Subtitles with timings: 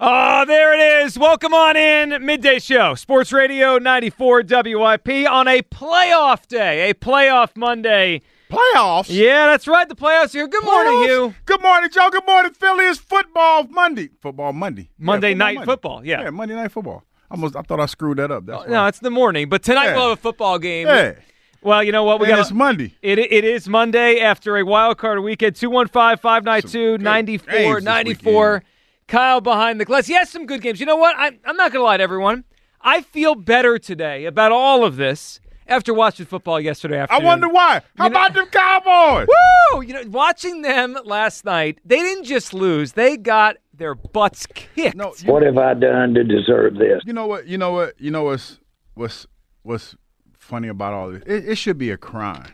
[0.00, 1.18] Oh, there it is.
[1.18, 2.24] Welcome on in.
[2.24, 8.22] Midday Show, Sports Radio 94 WIP on a playoff day, a playoff Monday.
[8.48, 9.06] Playoffs?
[9.08, 9.88] Yeah, that's right.
[9.88, 10.46] The playoffs here.
[10.46, 11.06] Good morning, Playoffs?
[11.06, 11.34] Hugh.
[11.46, 12.10] Good morning, Joe.
[12.10, 12.84] Good morning, Philly.
[12.84, 14.10] It's football Monday.
[14.20, 14.88] Football Monday.
[14.98, 15.72] Monday Yeah, night Monday.
[15.72, 16.22] football, yeah.
[16.22, 17.02] Yeah, Monday night football.
[17.28, 18.46] Almost, I thought I screwed that up.
[18.46, 19.96] That's oh, No, it's the morning, but tonight Yeah.
[19.96, 20.86] we'll have a football game.
[20.86, 21.14] Yeah.
[21.60, 22.20] Well, you know what?
[22.20, 22.94] We and got it's Monday.
[23.02, 25.56] It, it is Monday after a wild card weekend.
[25.56, 28.62] 215 592 94 94.
[29.08, 29.18] Weekend.
[29.20, 30.08] Kyle behind the glass.
[30.08, 30.80] Yes, some good games.
[30.80, 31.16] You know what?
[31.16, 32.44] I, I'm not going to lie to everyone.
[32.80, 37.22] I feel better today about all of this after watching football yesterday afternoon.
[37.22, 37.82] I wonder why.
[37.96, 39.28] How You know- about them Cowboys?
[39.72, 39.82] Woo!
[39.82, 44.96] You know, watching them last night, they didn't just lose, they got their butts kicked.
[44.96, 47.02] No, you, What have I done to deserve this?
[47.04, 47.46] you know what?
[47.46, 48.00] You know what?
[48.00, 48.58] You know what's
[48.94, 49.26] what's
[49.62, 49.94] what's
[50.38, 51.22] funny about all this?
[51.26, 52.52] It, it should be a crime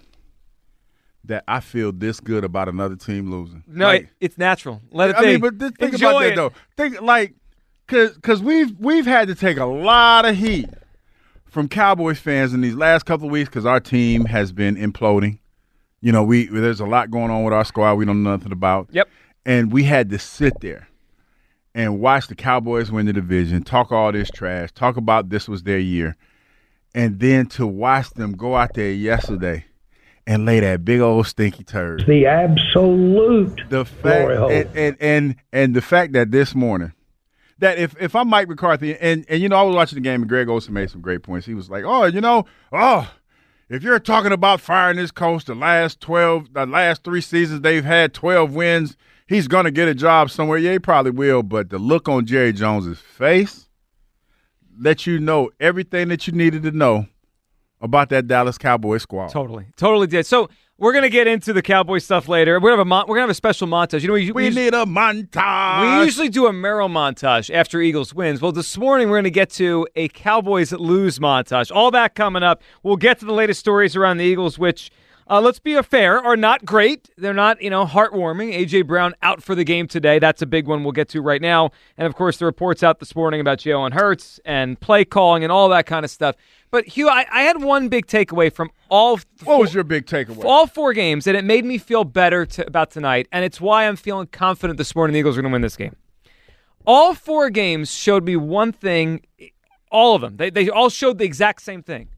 [1.26, 3.62] that I feel this good about another team losing.
[3.66, 4.82] no, Like, it- it's natural.
[4.90, 5.26] Let it I be.
[5.26, 6.36] mean, but think Enjoy about that it.
[6.36, 6.52] though.
[6.76, 7.34] Think like,
[7.86, 10.68] cause, cause we've we've had to take a lot of heat
[11.46, 15.38] from Cowboys fans in these last couple of weeks because our team has been imploding.
[16.00, 18.52] You know, we there's a lot going on with our squad we don't know nothing
[18.52, 18.88] about.
[18.90, 19.08] Yep.
[19.46, 20.88] And we had to sit there
[21.74, 25.62] and watch the Cowboys win the division, talk all this trash, talk about this was
[25.62, 26.16] their year,
[26.94, 29.64] and then to watch them go out there yesterday
[30.26, 35.76] and lay that big old stinky turd The absolute the fact and, and and and
[35.76, 36.92] the fact that this morning
[37.58, 40.22] that if if I'm Mike McCarthy and and you know I was watching the game
[40.22, 41.46] and Greg Olsen made some great points.
[41.46, 43.10] He was like, "Oh, you know, oh,
[43.68, 47.84] if you're talking about firing this coach, the last 12 the last 3 seasons they've
[47.84, 48.96] had 12 wins,
[49.26, 50.58] he's going to get a job somewhere.
[50.58, 53.68] Yeah, he probably will, but the look on Jerry Jones's face
[54.78, 57.06] let you know everything that you needed to know
[57.84, 59.28] about that Dallas Cowboys squad.
[59.28, 60.26] Totally, totally did.
[60.26, 62.54] So we're gonna get into the Cowboy stuff later.
[62.58, 64.00] We're gonna have a mon- we're gonna have a special montage.
[64.02, 65.98] You know, we, We we, need a montage.
[66.00, 68.40] we usually do a Merrill montage after Eagles wins.
[68.40, 71.70] Well, this morning we're gonna get to a Cowboys lose montage.
[71.72, 72.62] All that coming up.
[72.82, 74.90] We'll get to the latest stories around the Eagles, which.
[75.26, 77.08] Uh, let's be fair, are not great.
[77.16, 78.54] They're not, you know, heartwarming.
[78.54, 80.18] AJ Brown out for the game today.
[80.18, 81.70] That's a big one we'll get to right now.
[81.96, 85.50] And of course, the reports out this morning about Jalen Hurts and play calling and
[85.50, 86.36] all that kind of stuff.
[86.74, 89.20] But Hugh, I, I had one big takeaway from all.
[89.44, 90.42] What was your big takeaway?
[90.42, 93.86] all four games, and it made me feel better to, about tonight, and it's why
[93.86, 95.94] I'm feeling confident this morning the Eagles are going to win this game.
[96.84, 99.20] All four games showed me one thing,
[99.92, 100.36] all of them.
[100.36, 102.08] They, they all showed the exact same thing.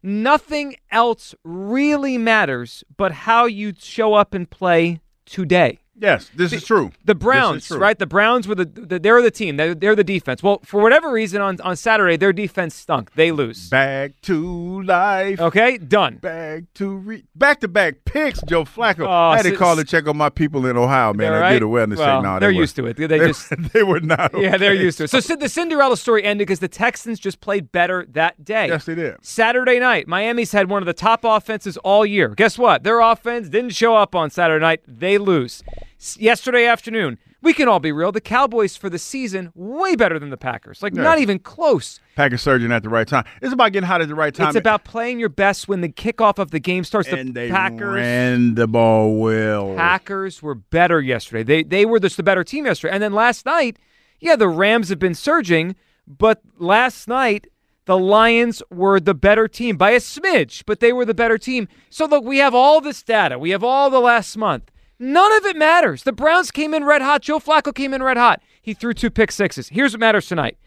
[0.00, 5.80] Nothing else really matters but how you show up and play today.
[6.00, 6.92] Yes, this is true.
[7.04, 7.78] The Browns, true.
[7.78, 7.98] right?
[7.98, 9.56] The Browns were the, the they're the team.
[9.56, 10.42] They're, they're the defense.
[10.42, 13.12] Well, for whatever reason on, on Saturday, their defense stunk.
[13.14, 13.68] They lose.
[13.68, 15.40] Back to life.
[15.40, 16.16] Okay, done.
[16.16, 19.06] Back to re- back to back picks, Joe Flacco.
[19.06, 21.32] Oh, I had to call to check on my people in Ohio, man.
[21.32, 21.84] They're I did right.
[21.84, 22.22] a wellness Well.
[22.22, 22.96] No, they're they used to it.
[22.96, 24.38] They They, just- they were not.
[24.38, 25.10] Yeah, they're used to it.
[25.10, 28.68] So Sid- the Cinderella story ended because the Texans just played better that day.
[28.68, 29.16] Yes, they did.
[29.22, 32.28] Saturday night, Miami's had one of the top offenses all year.
[32.28, 32.84] Guess what?
[32.84, 34.82] Their offense didn't show up on Saturday night.
[34.86, 35.62] They lose.
[36.16, 38.12] Yesterday afternoon, we can all be real.
[38.12, 40.80] The Cowboys for the season way better than the Packers.
[40.80, 41.02] Like Yeah.
[41.02, 41.98] not even close.
[42.14, 43.24] Packers surgeon at the right time.
[43.42, 44.48] It's about getting hot at the right time.
[44.48, 47.08] It's about playing your best when the kickoff of the game starts.
[47.08, 49.74] and the they Packers ran the ball well.
[49.74, 51.42] Packers were better yesterday.
[51.42, 52.94] They they were just the better team yesterday.
[52.94, 53.76] And then last night,
[54.20, 55.74] yeah, the Rams have been surging,
[56.06, 57.48] but last night
[57.86, 61.66] the Lions were the better team by a smidge, but they were the better team.
[61.90, 63.36] So look, we have all this data.
[63.38, 64.70] We have all the last month.
[64.98, 66.02] None of it matters.
[66.02, 67.22] The Browns came in red hot.
[67.22, 68.42] Joe Flacco came in red hot.
[68.60, 69.68] He threw two pick sixes.
[69.68, 70.58] Here's what matters tonight.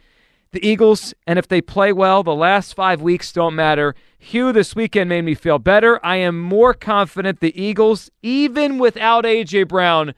[0.51, 3.95] The Eagles, and if they play well, the last five weeks don't matter.
[4.19, 6.04] Hugh, this weekend made me feel better.
[6.06, 9.63] I am more confident the Eagles, even without A.J.
[9.63, 10.13] Brown,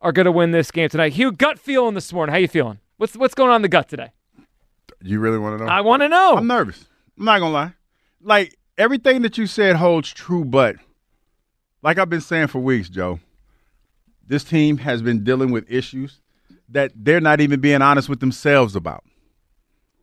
[0.00, 1.14] are going to win this game tonight.
[1.14, 2.32] Hugh, gut feeling this morning.
[2.32, 2.80] How you feeling?
[2.98, 4.12] What's what's going on in the gut today?
[5.02, 5.70] You really want to know?
[5.70, 6.36] I want to know.
[6.36, 6.86] I'm nervous.
[7.18, 7.74] I'm not gonna lie.
[8.20, 10.76] Like everything that you said holds true, but
[11.82, 13.20] like I've been saying for weeks, Joe,
[14.28, 16.20] this team has been dealing with issues
[16.68, 19.04] that they're not even being honest with themselves about.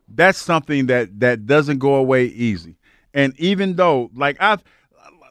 [0.08, 2.76] That's something that that doesn't go away easy.
[3.14, 4.58] And even though, like I,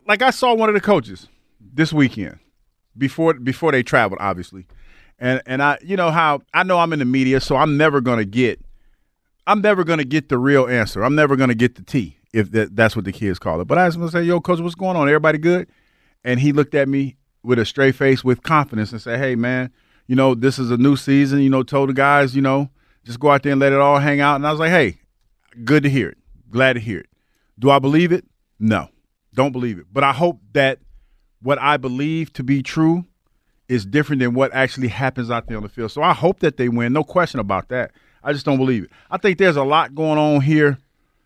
[0.07, 1.27] like I saw one of the coaches
[1.59, 2.39] this weekend
[2.97, 4.65] before before they traveled, obviously,
[5.19, 8.01] and and I you know how I know I'm in the media, so I'm never
[8.01, 8.59] gonna get
[9.47, 11.03] I'm never gonna get the real answer.
[11.03, 13.65] I'm never gonna get the T if that, that's what the kids call it.
[13.65, 15.07] But I was gonna say, "Yo, coach, what's going on?
[15.07, 15.69] Everybody good?"
[16.23, 17.15] And he looked at me
[17.45, 19.71] with a straight face, with confidence, and say, "Hey, man,
[20.07, 21.39] you know this is a new season.
[21.39, 22.69] You know, told the guys, you know,
[23.03, 24.99] just go out there and let it all hang out." And I was like, "Hey,
[25.63, 26.17] good to hear it.
[26.49, 27.09] Glad to hear it.
[27.57, 28.25] Do I believe it?
[28.59, 28.89] No,
[29.33, 29.85] don't believe it.
[29.91, 30.79] But I hope that
[31.41, 33.05] what I believe to be true
[33.67, 35.91] is different than what actually happens out there on the field.
[35.91, 36.93] So I hope that they win.
[36.93, 37.91] No question about that.
[38.23, 38.89] I just don't believe it.
[39.09, 40.77] I think there's a lot going on here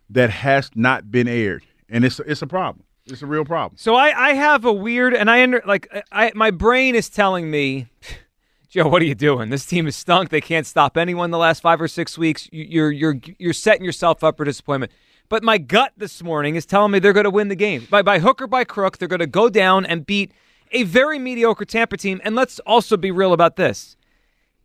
[0.10, 2.84] that has not been aired, and it's it's a problem.
[3.12, 3.78] It's a real problem.
[3.78, 7.50] So I, I have a weird, and I under like I my brain is telling
[7.50, 7.88] me,
[8.70, 9.50] Joe, what are you doing?
[9.50, 10.30] This team is stunk.
[10.30, 12.48] They can't stop anyone the last five or six weeks.
[12.52, 14.92] You- You're you're you're setting yourself up for disappointment.
[15.28, 18.02] But my gut this morning is telling me they're going to win the game by
[18.02, 18.98] by hook or by crook.
[18.98, 20.32] They're going to go down and beat
[20.72, 22.20] a very mediocre Tampa team.
[22.24, 23.96] And let's also be real about this.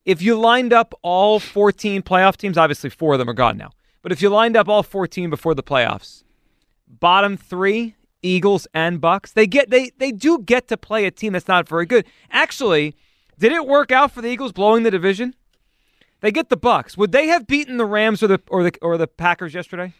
[0.06, 3.70] If you lined up all 14 playoff teams, obviously four of them are gone now.
[4.02, 6.24] But if you lined up all 14 before the playoffs,
[6.86, 11.34] bottom three, Eagles and Bucks, they get they they do get to play a team
[11.34, 12.06] that's not very good.
[12.30, 12.94] Actually,
[13.38, 15.34] did it work out for the Eagles blowing the division?
[16.20, 16.96] They get the Bucks.
[16.96, 19.92] Would they have beaten the Rams or the or the or the Packers yesterday?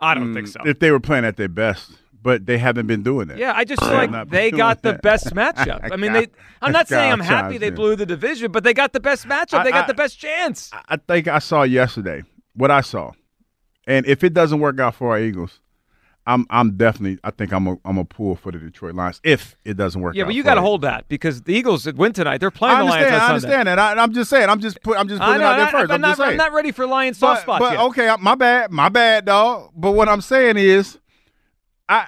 [0.00, 0.60] I don't think so.
[0.60, 1.92] Mm, if they were playing at their best,
[2.22, 3.38] but they haven't been doing that.
[3.38, 5.02] Yeah, I just feel like they got the that.
[5.02, 5.90] best matchup.
[5.92, 6.26] I mean, they.
[6.60, 9.62] I'm not saying I'm happy they blew the division, but they got the best matchup.
[9.64, 10.70] They I- got I- the best chance.
[10.88, 12.22] I think I saw yesterday
[12.54, 13.12] what I saw,
[13.86, 15.60] and if it doesn't work out for our Eagles,
[16.26, 19.56] I'm I'm definitely I think I'm a I'm a pull for the Detroit Lions if
[19.64, 20.14] it doesn't work.
[20.14, 22.38] Yeah, but you got to hold that because the Eagles win tonight.
[22.38, 23.78] They're playing the Lions I understand that.
[23.78, 24.48] I, I'm just saying.
[24.48, 24.96] I'm just put.
[24.96, 25.50] I'm just putting know.
[25.50, 25.90] it out there I, first.
[25.90, 26.20] am I'm not.
[26.20, 27.86] I'm not ready for Lions soft but, spots but yet.
[27.86, 29.70] okay, my bad, my bad, dog.
[29.74, 30.98] But what I'm saying is,
[31.88, 32.06] I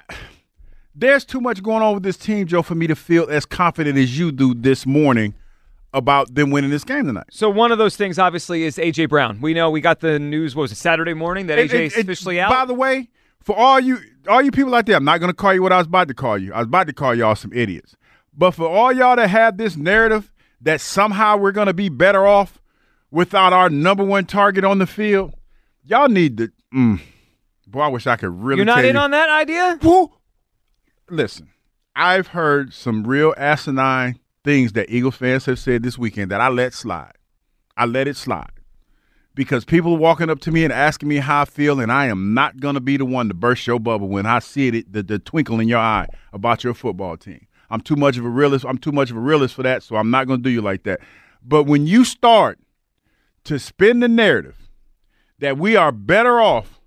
[0.95, 3.97] there's too much going on with this team, Joe, for me to feel as confident
[3.97, 5.33] as you do this morning
[5.93, 7.27] about them winning this game tonight.
[7.31, 9.41] So one of those things, obviously, is AJ Brown.
[9.41, 10.55] We know we got the news.
[10.55, 12.49] What was it Saturday morning that AJ is and- and officially out?
[12.49, 13.09] By the way,
[13.45, 15.71] for all you all you people out there, I'm not going to call you what
[15.71, 16.51] I was about to call you.
[16.51, 17.95] I was about to call y'all some idiots.
[18.33, 20.31] But for all y'all that have this narrative
[20.61, 22.59] that somehow we're going to be better off
[23.11, 25.35] without our number one target on the field,
[25.83, 26.51] y'all need to.
[26.73, 26.99] Mm,
[27.67, 28.57] boy, I wish I could really.
[28.57, 29.01] You're not in you.
[29.01, 29.77] on that idea?
[29.83, 30.11] Who?
[31.07, 31.49] Listen,
[31.95, 36.47] I've heard some real asinine things that Eagles fans have said this weekend that I
[36.47, 37.13] let slide.
[37.77, 38.49] I let it slide
[39.35, 42.07] because people are walking up to me and asking me how I feel, and I
[42.07, 44.91] am not going to be the one to burst your bubble when I see it,
[44.91, 47.45] the, the twinkle in your eye about your football team.
[47.69, 48.65] I'm too much of a realist.
[48.65, 50.61] I'm too much of a realist for that, so I'm not going to do you
[50.61, 51.01] like that.
[51.43, 52.59] But when you start
[53.43, 54.69] to spin the narrative
[55.39, 56.79] that we are better off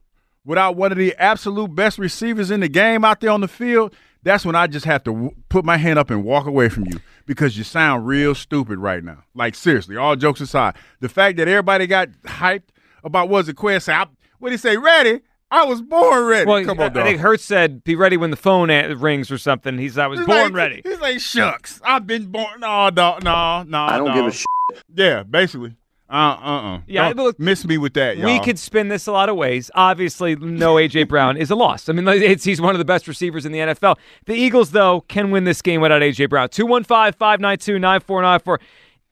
[0.45, 3.95] without one of the absolute best receivers in the game out there on the field,
[4.28, 6.86] that's when I just have to w- put my hand up and walk away from
[6.86, 9.25] you because you sound real stupid right now.
[9.34, 12.69] Like seriously, all jokes aside, the fact that everybody got hyped
[13.04, 13.96] about was it Quez say,
[14.38, 14.76] what did he say?
[14.76, 15.20] Ready?
[15.50, 16.46] I was born ready.
[16.46, 17.02] Well, Come I- on, dog.
[17.04, 19.78] I think Hurts said, "Be ready when the phone a- rings" or something.
[19.78, 21.80] He's, "I was He's born like- ready." He's like shucks.
[21.82, 22.60] I've been born.
[22.60, 23.78] No, no, no, no.
[23.80, 24.46] I don't give a shit.
[24.94, 25.75] Yeah, basically.
[26.10, 26.81] Uh, uh, uh.
[26.87, 28.26] Yeah, Don't look, miss me with that, y'all.
[28.26, 29.70] We could spin this a lot of ways.
[29.75, 31.88] Obviously, no AJ Brown is a loss.
[31.88, 33.96] I mean, it's, he's one of the best receivers in the NFL.
[34.25, 36.49] The Eagles, though, can win this game without AJ Brown.
[36.49, 38.61] 215 592 9494.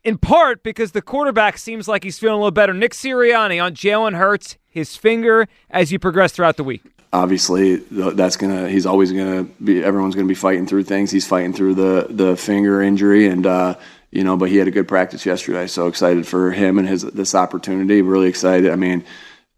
[0.05, 2.73] In part because the quarterback seems like he's feeling a little better.
[2.73, 6.83] Nick Sirianni on Jalen Hurts, his finger as you progress throughout the week.
[7.13, 8.69] Obviously, that's gonna.
[8.69, 9.83] He's always gonna be.
[9.83, 11.11] Everyone's gonna be fighting through things.
[11.11, 13.77] He's fighting through the the finger injury, and uh,
[14.17, 15.67] you know, but he had a good practice yesterday.
[15.67, 18.01] So excited for him and his this opportunity.
[18.01, 18.73] Really excited.
[18.73, 19.05] I mean,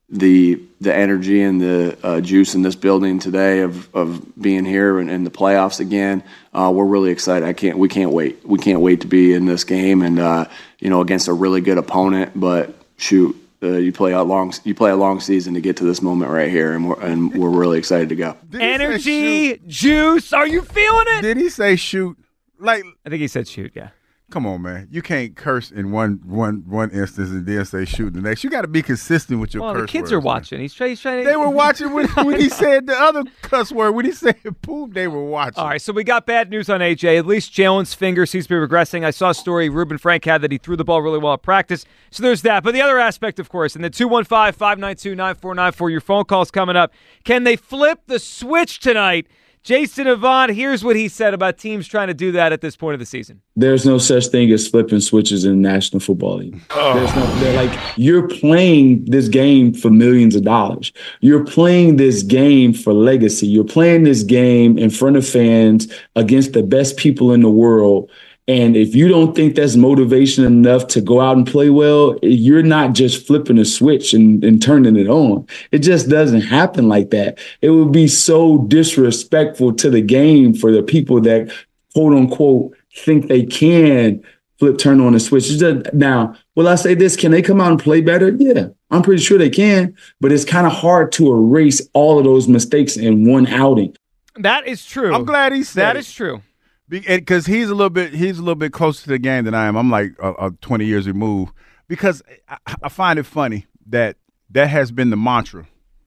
[0.08, 4.98] the the energy and the uh, juice in this building today of, of being here
[4.98, 6.24] and in the playoffs again.
[6.52, 7.46] Uh, we're really excited.
[7.46, 7.78] I can't.
[7.78, 8.44] We can't wait.
[8.44, 10.46] We can't wait to be in this game and uh,
[10.80, 12.32] you know against a really good opponent.
[12.34, 15.84] But shoot, uh, you play a long you play a long season to get to
[15.84, 18.36] this moment right here, and we're and we're really excited to go.
[18.50, 19.12] Did he say shoot?
[19.14, 20.32] Energy, juice.
[20.32, 21.22] Are you feeling it?
[21.22, 22.18] Did he say shoot?
[22.60, 23.90] Like, I think he said shoot, yeah.
[24.30, 24.88] Come on, man.
[24.90, 28.44] You can't curse in one one one instance and then say shoot the next.
[28.44, 30.24] You got to be consistent with your Well, curse the kids words, are man.
[30.24, 30.60] watching.
[30.60, 31.30] He's trying, he's trying to.
[31.30, 33.92] They were watching when, when he said the other cuss word.
[33.92, 35.58] When he said poop, they were watching.
[35.62, 37.16] All right, so we got bad news on AJ.
[37.18, 39.02] At least Jalen's finger seems to be regressing.
[39.02, 41.40] I saw a story Reuben Frank had that he threw the ball really well at
[41.42, 41.86] practice.
[42.10, 42.62] So there's that.
[42.62, 46.76] But the other aspect, of course, in the 215 592 9494, your phone call's coming
[46.76, 46.92] up.
[47.24, 49.26] Can they flip the switch tonight?
[49.68, 52.94] Jason Avant, here's what he said about teams trying to do that at this point
[52.94, 53.42] of the season.
[53.54, 56.58] There's no such thing as flipping switches in the National Football League.
[56.70, 56.94] Oh.
[56.94, 60.90] There's no, they're like you're playing this game for millions of dollars.
[61.20, 63.46] You're playing this game for legacy.
[63.46, 68.10] You're playing this game in front of fans against the best people in the world.
[68.48, 72.62] And if you don't think that's motivation enough to go out and play well, you're
[72.62, 75.46] not just flipping a switch and, and turning it on.
[75.70, 77.38] It just doesn't happen like that.
[77.60, 81.52] It would be so disrespectful to the game for the people that
[81.94, 84.22] quote unquote think they can
[84.58, 85.48] flip turn on a switch.
[85.58, 87.16] Just, now, will I say this?
[87.16, 88.30] Can they come out and play better?
[88.30, 92.24] Yeah, I'm pretty sure they can, but it's kind of hard to erase all of
[92.24, 93.94] those mistakes in one outing.
[94.36, 95.12] That is true.
[95.14, 96.00] I'm glad he said That it.
[96.00, 96.40] is true.
[96.88, 99.66] Because he's a little bit he's a little bit closer to the game than I
[99.66, 99.76] am.
[99.76, 101.52] I'm like uh, uh, 20 years removed
[101.86, 104.16] because I, I find it funny that
[104.50, 105.66] that has been the mantra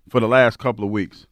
[0.09, 1.27] for the last couple of weeks,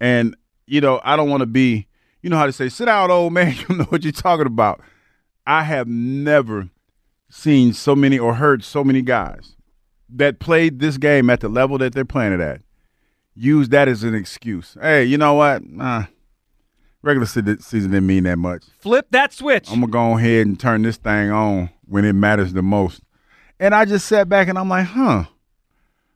[0.00, 0.36] and
[0.66, 1.86] you know I don't want to be
[2.22, 4.80] you know how to say sit out old man you know what you're talking about.
[5.46, 6.70] I have never
[7.28, 9.56] seen so many or heard so many guys
[10.08, 12.62] that played this game at the level that they're playing it at
[13.36, 14.76] use that as an excuse.
[14.80, 15.64] Hey, you know what?
[15.64, 16.06] Nah,
[17.02, 18.64] regular season didn't mean that much.
[18.78, 19.70] Flip that switch.
[19.70, 23.02] I'm gonna go ahead and turn this thing on when it matters the most.
[23.58, 25.24] And I just sat back and I'm like, huh.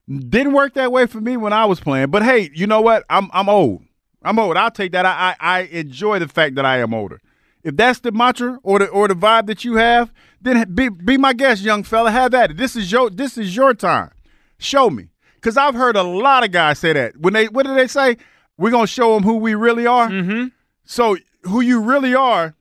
[0.09, 2.11] Didn't work that way for me when I was playing.
[2.11, 3.05] But hey, you know what?
[3.09, 3.85] I'm I'm old.
[4.23, 4.57] I'm old.
[4.57, 5.07] I'll take that.
[5.07, 7.21] I, I I enjoy the fact that I am older.
[7.63, 11.17] If that's the mantra or the or the vibe that you have, then be be
[11.17, 12.11] my guest, young fella.
[12.11, 12.57] Have at it.
[12.57, 14.11] This is your this is your time.
[14.59, 15.11] Show me.
[15.43, 17.17] Cause I've heard a lot of guys say that.
[17.17, 18.17] When they what do they say?
[18.59, 20.09] We're gonna show them who we really are.
[20.09, 20.49] Mm-hmm.
[20.91, 22.57] So who you really are,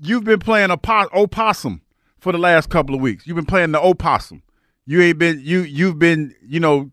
[0.00, 1.82] you've been playing a po- opossum
[2.20, 3.26] for the last couple of weeks.
[3.26, 4.44] You've been playing the opossum.
[4.86, 6.92] You ain't been you you've been you know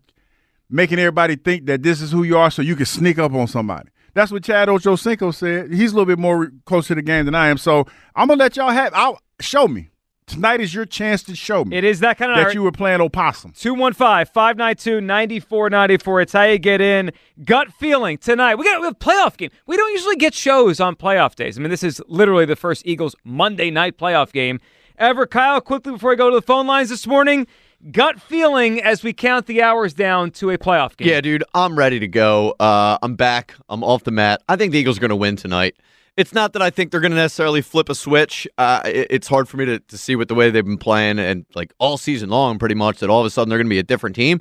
[0.68, 3.46] making everybody think that this is who you are, so you can sneak up on
[3.46, 3.90] somebody.
[4.14, 5.72] That's what Chad Ochocinco said.
[5.72, 7.56] He's a little bit more close to the game than I am.
[7.56, 7.86] So
[8.16, 8.92] I'm gonna let y'all have.
[8.94, 9.90] I'll show me.
[10.28, 12.72] Tonight is your chance to show me It is that kind of that you were
[12.72, 13.52] playing opossum.
[13.56, 16.20] 215 592 9494.
[16.20, 17.10] It's how you get in.
[17.44, 18.56] Gut feeling tonight.
[18.56, 19.50] We got we have a playoff game.
[19.66, 21.58] We don't usually get shows on playoff days.
[21.58, 24.60] I mean, this is literally the first Eagles Monday night playoff game
[24.98, 25.26] ever.
[25.26, 27.46] Kyle, quickly before I go to the phone lines this morning,
[27.90, 31.08] gut feeling as we count the hours down to a playoff game.
[31.08, 32.54] Yeah, dude, I'm ready to go.
[32.60, 33.54] Uh, I'm back.
[33.68, 34.42] I'm off the mat.
[34.48, 35.76] I think the Eagles are going to win tonight.
[36.18, 38.46] It's not that I think they're going to necessarily flip a switch.
[38.58, 41.18] Uh, it- it's hard for me to, to see with the way they've been playing
[41.18, 43.70] and like all season long, pretty much, that all of a sudden they're going to
[43.70, 44.40] be a different team.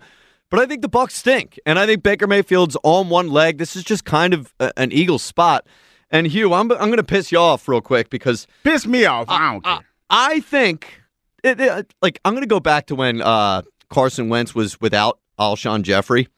[0.49, 3.57] But I think the Bucks stink, and I think Baker Mayfield's on one leg.
[3.57, 5.67] This is just kind of a, an Eagles spot.
[6.09, 9.27] And Hugh, I'm I'm going to piss you off real quick because Piss me off.
[9.29, 9.79] I don't care.
[10.09, 11.01] I think,
[11.43, 15.19] it, it- like, I'm going to go back to when uh, Carson Wentz was without
[15.37, 16.29] Alshon Jeffery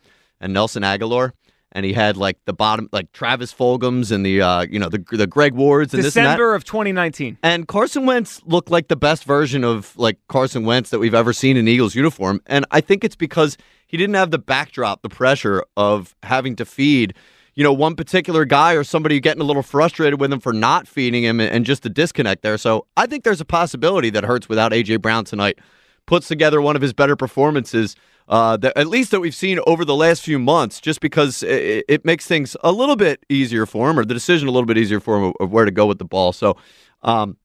[0.42, 1.32] and Nelson Agholor,
[1.72, 5.04] and he had like the bottom, like Travis Fulghams and the, uh, you know, the
[5.12, 6.02] the Greg Wards and.
[6.02, 7.38] December of 2019.
[7.44, 11.34] And Carson Wentz looked like the best version of like Carson Wentz that we've ever
[11.34, 12.42] seen in Eagles uniform.
[12.48, 13.58] And I think it's because
[13.88, 17.14] he didn't have the backdrop, the pressure of having to feed,
[17.56, 20.88] you know, one particular guy or somebody getting a little frustrated with him for not
[20.88, 22.58] feeding him and, and just the disconnect there.
[22.58, 25.60] So I think there's a possibility that Hurts without AJ Brown tonight
[26.06, 27.96] puts together one of his better performances.
[28.30, 31.84] Uh, that at least that we've seen over the last few months, just because it,
[31.90, 34.78] it makes things a little bit easier for him, or the decision a little bit
[34.78, 36.32] easier for him of, of where to go with the ball.
[36.32, 36.56] So,
[37.02, 37.38] um,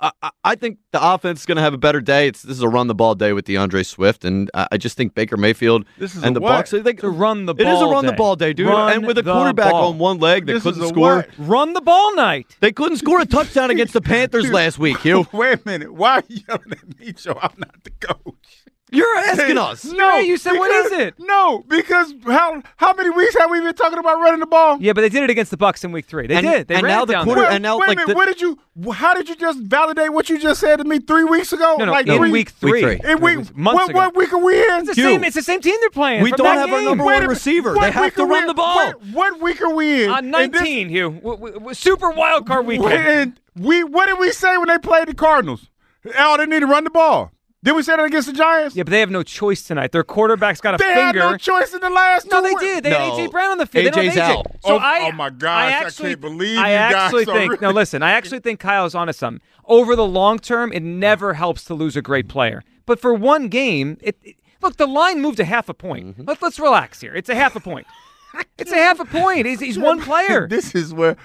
[0.00, 0.10] I,
[0.44, 2.28] I- think the offense is going to have a better day.
[2.28, 4.96] It's this is a run the ball day with D'Andre Swift, and I, I just
[4.96, 6.50] think Baker Mayfield This is and the what?
[6.50, 6.70] Bucks.
[6.70, 8.16] Think To run the It is a ball run the day.
[8.16, 8.68] ball day, dude.
[8.68, 9.90] Run and with a quarterback ball.
[9.90, 11.28] on one leg that This couldn't score, what?
[11.36, 12.56] Run the ball night.
[12.60, 14.98] they couldn't score a touchdown against the Panthers last week.
[15.00, 15.92] Hugh, Wait a minute.
[15.92, 17.38] Why are you yelling at me, Joe?
[17.42, 18.64] I'm not the coach.
[18.92, 19.84] You're asking us.
[19.92, 21.14] No, you said, what because- is it?
[21.18, 24.78] No, because how how many weeks have we been talking about running the ball?
[24.80, 26.26] Yeah, but they did it against the Bucks in week three.
[26.26, 26.68] They And- did.
[26.68, 27.50] They and ran now it the down quarter- there.
[27.50, 28.08] Wait, and now, wait like, a minute.
[28.08, 28.58] the- what did you?
[28.92, 31.76] How did you just validate what you just said to me three weeks ago?
[31.78, 32.80] No, no, like in three, week three.
[32.82, 33.00] three.
[33.10, 33.98] In week, months what, ago.
[33.98, 34.78] what week are we in?
[34.80, 35.24] It's the same.
[35.24, 36.22] It's the same team they're playing.
[36.22, 36.84] we from don't that have our game.
[36.86, 37.28] number Wait one minute.
[37.34, 37.74] receiver.
[37.74, 38.46] What They have week to are we run in?
[38.48, 38.76] the ball.
[38.76, 40.10] What, what week are we in?
[40.10, 41.10] on And this- 19, Hugh.
[41.10, 42.92] W- w- w- super wild card weekend.
[42.92, 45.68] And we what did we say when they played the Cardinals?
[46.18, 47.30] Oh, they need to run the ball.
[47.64, 48.74] Did we say that against the Giants?
[48.74, 49.92] Yeah, but they have no choice tonight.
[49.92, 51.30] Their quarterback's got a They had finger.
[51.30, 52.84] no choice in the last No, two they did.
[52.84, 53.86] They had AJ Brown on the field.
[53.86, 54.38] They don't have AJ's AJ.
[54.38, 54.46] out.
[54.64, 57.52] So Oh, I, oh my gosh, I actually, can't believe I you guys actually think.
[57.52, 58.02] really- No, listen.
[58.02, 59.40] I actually think Kyle's onto something.
[59.66, 62.64] Over the long term, it never helps to lose a great player.
[62.84, 64.76] But for one game, it, it- look.
[64.76, 66.06] The line moved a half a point.
[66.18, 66.24] Mm-hmm.
[66.26, 67.14] Let, let's relax here.
[67.14, 67.86] It's a half a point.
[68.58, 69.44] It's a half a point.
[69.46, 70.48] He's, he's one player.
[70.50, 71.16] this is where.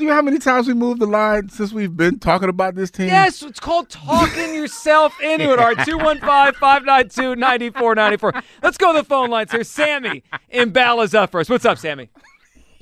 [0.00, 2.74] Do you know how many times we moved the line since we've been talking about
[2.74, 3.08] this team?
[3.08, 5.58] Yes, it's called talking yourself into it.
[5.58, 8.42] All right, 215 592 9494.
[8.62, 9.62] Let's go to the phone lines here.
[9.62, 11.50] Sammy in Bala's up first.
[11.50, 12.08] What's up, Sammy?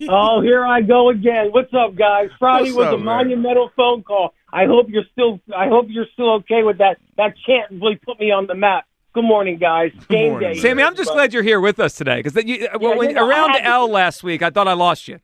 [0.09, 1.49] oh, here I go again.
[1.51, 2.29] What's up, guys?
[2.39, 3.05] Friday What's was up, a man?
[3.05, 4.33] monumental phone call.
[4.53, 5.41] I hope you're still.
[5.53, 6.99] I hope you're still okay with that.
[7.17, 8.85] That chant really put me on the map.
[9.13, 9.91] Good morning, guys.
[10.09, 10.61] Game morning, day.
[10.61, 13.27] Sammy, I'm just glad you're here with us today because you, uh, well, you know,
[13.29, 15.19] around had to- L last week, I thought I lost you.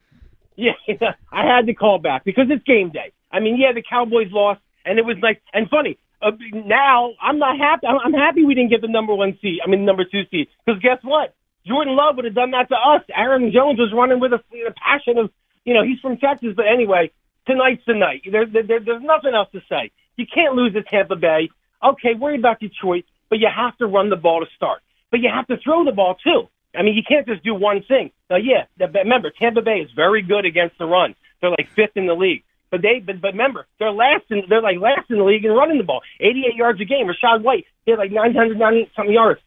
[0.56, 0.73] Yeah,
[1.32, 3.12] I had to call back because it's game day.
[3.32, 5.99] I mean, yeah, the Cowboys lost, and it was like, and funny.
[6.23, 7.87] Uh, now I'm not happy.
[7.87, 9.58] I'm, happy we didn't get the number one seed.
[9.64, 10.49] I mean, number two seed.
[10.64, 11.34] Because guess what?
[11.66, 13.02] Jordan Love would have done that to us.
[13.14, 15.30] Aaron Jones was running with a, a passion of,
[15.64, 16.50] you know, he's from Texas.
[16.56, 17.11] But anyway,
[17.46, 18.23] tonight's the night.
[18.30, 19.90] There, there, there, there's nothing else to say.
[20.16, 21.50] You can't lose to Tampa Bay.
[21.82, 24.80] Okay, worry about Detroit, but you have to run the ball to start.
[25.11, 26.49] But you have to throw the ball too.
[26.76, 28.11] I mean, you can't just do one thing.
[28.31, 31.14] Now, yeah, remember, Tampa Bay is very good against the run.
[31.40, 32.43] They're like fifth in the league.
[32.71, 35.52] But they, but, but remember, they're last in, they're like last in the league in
[35.52, 36.00] running the ball.
[36.19, 37.07] 88 yards a game.
[37.07, 39.40] Rachaad White, he had like 990 something yards.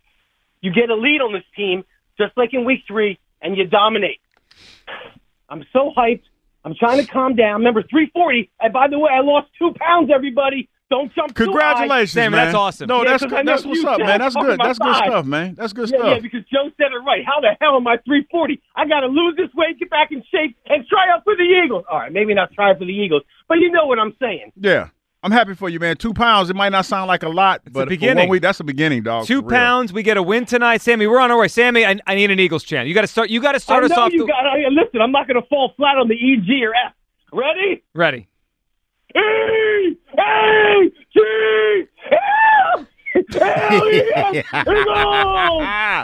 [0.62, 1.84] You get a lead on this team,
[2.18, 4.22] just like in week three, and you dominate.
[5.50, 6.24] I'm so hyped.
[6.64, 7.60] I'm trying to calm down.
[7.60, 8.50] Remember, 340.
[8.60, 10.70] And by the way, I lost two pounds, everybody.
[10.90, 11.46] Don't jump too high.
[11.48, 12.46] Congratulations, Sammy, man.
[12.46, 12.88] that's awesome.
[12.88, 13.48] No, Yeah, that's 'cause I good.
[13.48, 14.20] That's what's up, man.
[14.20, 14.60] That's good.
[14.60, 15.06] That's good size.
[15.08, 15.56] stuff, man.
[15.56, 16.10] That's good Yeah, stuff.
[16.16, 17.26] yeah, because Joe said it right.
[17.26, 18.62] How the hell am I 340?
[18.76, 21.44] I got to lose this weight, get back in shape, and try out for the
[21.44, 21.84] Eagles.
[21.92, 24.54] All right, maybe not try for the Eagles, but you know what I'm saying.
[24.56, 24.88] Yeah.
[25.24, 25.98] I'm happy for you, man.
[25.98, 26.50] Two pounds.
[26.52, 28.18] It might not sound like a lot, but for beginning.
[28.26, 29.26] one week, that's a beginning, dog.
[29.26, 29.92] Two pounds.
[29.92, 31.08] We get a win tonight, Sammy.
[31.08, 31.48] We're on our way.
[31.50, 32.88] Sammy, I, I need an Eagles chant.
[32.88, 33.30] You got to start.
[33.32, 34.14] You got to start I us know off.
[34.14, 34.46] you the- got.
[34.46, 36.94] I, listen, I'm not going to fall flat on the E, G, or F.
[37.34, 37.84] Ready?
[37.96, 38.27] Ready.
[39.18, 41.08] E.
[43.30, 44.44] Yeah!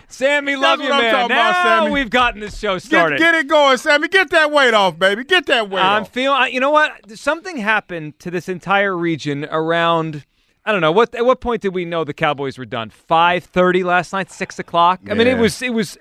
[0.07, 1.15] Sammy, love That's you, I'm man.
[1.15, 1.91] about, now Sammy.
[1.91, 3.19] we've gotten this show Get, started.
[3.19, 4.07] get it going, Sammy.
[4.07, 5.23] Get that weight off, baby.
[5.23, 5.99] Get that weight off.
[5.99, 6.53] I'm feeling.
[6.53, 7.17] You know what?
[7.17, 10.25] Something happened to this entire region around.
[10.65, 11.13] I don't know what.
[11.13, 12.89] At what point did we know the Cowboys were done?
[12.89, 15.01] Five thirty last night, six o'clock.
[15.09, 15.61] I mean, it was.
[15.61, 15.97] It was.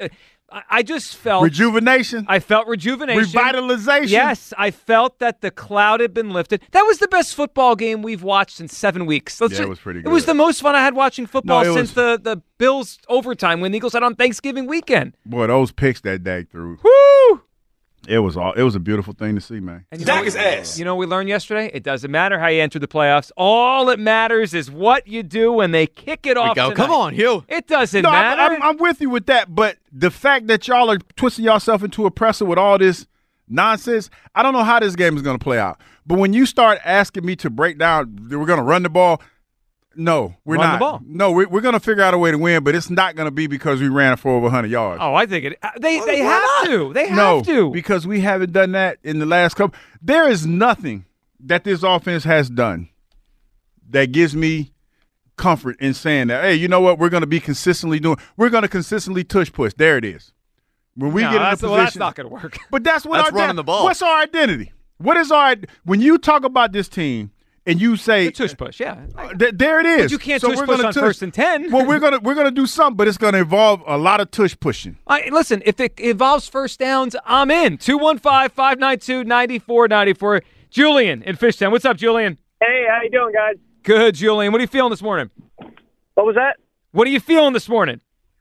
[0.68, 1.44] I- just felt.
[1.44, 3.22] Rejuvenation, I felt rejuvenation.
[3.40, 4.08] revitalization.
[4.10, 6.60] Yes, I felt that the cloud had been lifted.
[6.72, 9.40] That was the best football game we've watched in seven weeks.
[9.40, 11.64] Let's Yeah, ju- it was pretty It was the most fun I had watching football
[11.64, 15.16] No, since the, the Bills overtime when the Eagles had on Thanksgiving weekend.
[15.24, 16.78] Boy, those picks that day through.
[16.82, 17.42] Woo!
[18.08, 18.52] It was all.
[18.52, 19.84] It was a beautiful thing to see, man.
[19.92, 21.70] And you know, what- You know what we learned yesterday?
[21.72, 23.30] It doesn't matter how you enter the playoffs.
[23.36, 26.56] All that matters is what you do when they kick it we off.
[26.56, 26.70] go.
[26.70, 26.76] tonight.
[26.76, 27.44] Come on, Hugh.
[27.48, 28.54] It doesn't No, I'm, matter.
[28.56, 32.04] I'm, I'm with you with that, but the fact that y'all are twisting yourself into
[32.06, 33.06] a presser with all this
[33.48, 35.80] nonsense, I don't know how this game is going to play out.
[36.06, 38.90] But when you start asking me to break down, that we're going to run the
[38.90, 39.20] ball.
[39.96, 40.80] No, we're Run the not.
[40.80, 41.00] ball.
[41.04, 43.26] No, we're, we're going to figure out a way to win, but it's not going
[43.26, 45.00] to be because we ran for over 100 yards.
[45.02, 45.58] oh, I think it.
[45.62, 46.92] uh, They they have to.
[46.92, 47.70] They have no, to.
[47.70, 49.78] because we haven't done that in the last couple.
[50.00, 51.04] There is nothing
[51.40, 52.88] that this offense has done
[53.90, 54.72] that gives me
[55.36, 56.44] comfort in saying that.
[56.44, 56.98] Hey, you know what?
[56.98, 58.16] We're going to be consistently doing.
[58.36, 59.72] We're going to consistently tush push.
[59.76, 60.32] There it is.
[60.94, 62.58] When we No, get in a that's, position, well, that's not going to work.
[62.70, 63.84] but that's what That's our running the ball.
[63.84, 64.72] What's our identity?
[64.98, 67.32] What is our when you talk about this team
[67.66, 69.06] and you say The tush push, yeah.
[69.38, 70.02] Th- there it is.
[70.04, 71.70] But you can't so tush we're push gonna on first and 10.
[71.72, 74.56] well, we're gonna we're gonna do something, but it's gonna involve a lot of tush
[74.58, 74.98] pushing.
[75.06, 77.78] I, listen, if it involves first downs, I'm in.
[77.78, 80.42] 215 592 9494.
[80.70, 81.70] Julian in Fishtown.
[81.70, 82.38] What's up, Julian?
[82.60, 83.56] Hey, how you doing, guys?
[83.82, 84.52] Good, Julian.
[84.52, 85.30] What are you feeling this morning?
[86.14, 86.56] What was that?
[86.92, 88.00] What are you feeling this morning?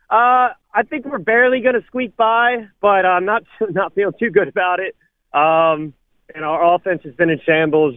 [0.10, 4.30] Uh, I think we're barely going to squeak by, but I'm not not feeling too
[4.30, 4.96] good about it.
[5.34, 5.94] Um,
[6.34, 7.96] and our offense has been in shambles.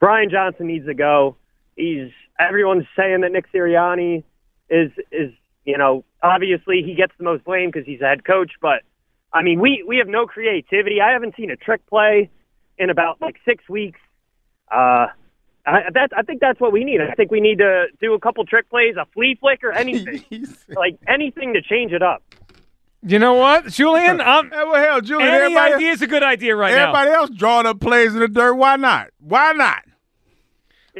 [0.00, 1.36] Brian Johnson needs to go.
[1.76, 4.24] He's everyone's saying that Nick Sirianni
[4.70, 5.32] is is
[5.64, 8.82] you know obviously he gets the most blame because he's the head coach, but
[9.32, 11.00] I mean we we have no creativity.
[11.00, 12.30] I haven't seen a trick play
[12.78, 14.00] in about like six weeks.
[14.70, 15.06] Uh,
[15.66, 17.00] I, that, I think that's what we need.
[17.00, 20.24] I think we need to do a couple trick plays, a flea flick, or anything
[20.68, 22.22] like anything to change it up.
[23.02, 24.20] You know what, Julian?
[24.24, 26.88] I'm, Hey, well, hell, Julian, any idea is a good idea right now.
[26.88, 28.54] everybody else drawing up plays in the dirt.
[28.54, 29.08] Why not?
[29.20, 29.82] Why not?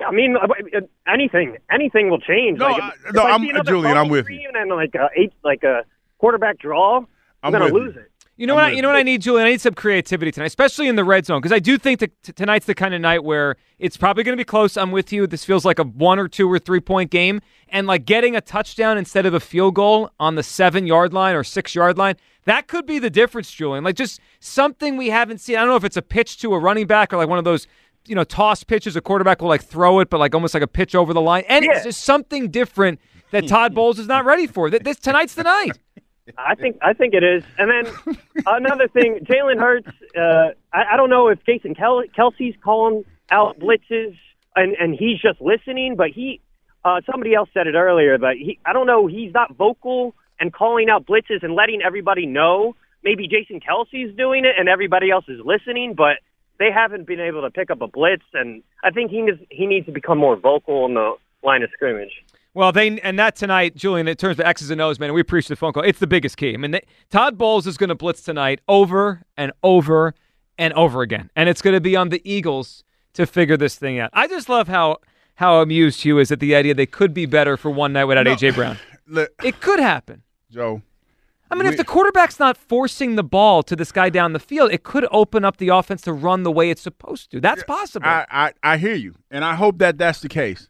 [0.07, 2.59] I mean, uh, uh, anything, anything will change.
[2.59, 4.37] No, like, I- no, I I'm- Julian, I'm with you.
[4.41, 5.85] screen And like a eight, like a
[6.19, 7.07] quarterback draw, I'm,
[7.43, 8.01] I'm gonna lose you.
[8.03, 8.11] it.
[8.37, 8.65] You know I'm what?
[8.67, 9.49] I, you know what I need, Julian.
[9.49, 12.23] I need some creativity tonight, especially in the red zone, because I do think that
[12.23, 14.77] t- tonight's the kind of night where it's probably going to be close.
[14.77, 15.27] I'm with you.
[15.27, 18.41] This feels like a one or two or three point game, and like getting a
[18.41, 22.15] touchdown instead of a field goal on the seven yard line or six yard line.
[22.45, 23.83] That could be the difference, Julian.
[23.83, 25.57] Like just something we haven't seen.
[25.57, 27.45] I don't know if it's a pitch to a running back or like one of
[27.45, 27.67] those,
[28.09, 28.97] you know, toss pitches.
[28.97, 31.44] A quarterback will like throw it, but like almost like a pitch over the line.
[31.49, 34.71] And it's just something different that Todd Bowles is not ready for.
[34.71, 35.79] Th- This tonight's the night.
[36.37, 37.42] I think I think it is.
[37.59, 38.16] And then
[38.47, 39.88] another thing, Jalen Hurts.
[40.16, 44.16] Uh, I, I don't know if Jason Kel- Kelce's calling out blitzes
[44.57, 46.40] and and he's just listening, but he.
[46.85, 48.59] Uh, somebody else said it earlier, but he.
[48.64, 49.07] I don't know.
[49.07, 52.77] He's not vocal and calling out blitzes and letting everybody know.
[53.03, 56.18] maybe Jason Kelce's doing it and everybody else is listening, but
[56.59, 58.25] they haven't been able to pick up a blitz.
[58.35, 61.71] And I think he needs he needs to become more vocal in the line of
[61.73, 62.12] scrimmage.
[62.55, 64.09] Well, they and that tonight, Julian.
[64.09, 65.85] In terms of X's and O's, man, we appreciate the phone call.
[65.85, 66.55] It's the biggest key.
[66.55, 70.14] I mean, they, Todd Bowles is going to blitz tonight over and over
[70.57, 73.99] and over again, and it's going to be on the Eagles to figure this thing
[74.01, 74.11] out.
[74.12, 74.99] I just love how
[75.37, 78.25] how amused Hugh is at the idea they could be better for one night without
[78.25, 78.35] No.
[78.35, 78.77] AJ Brown.
[79.07, 80.23] Look, It could happen.
[80.51, 80.83] Joe.
[81.51, 84.39] I mean, We- if the quarterback's not forcing the ball to this guy down the
[84.39, 87.41] field, it could open up the offense to run the way it's supposed to.
[87.41, 88.07] That's possible.
[88.07, 90.69] I, I, I hear you, and I hope that that's the case.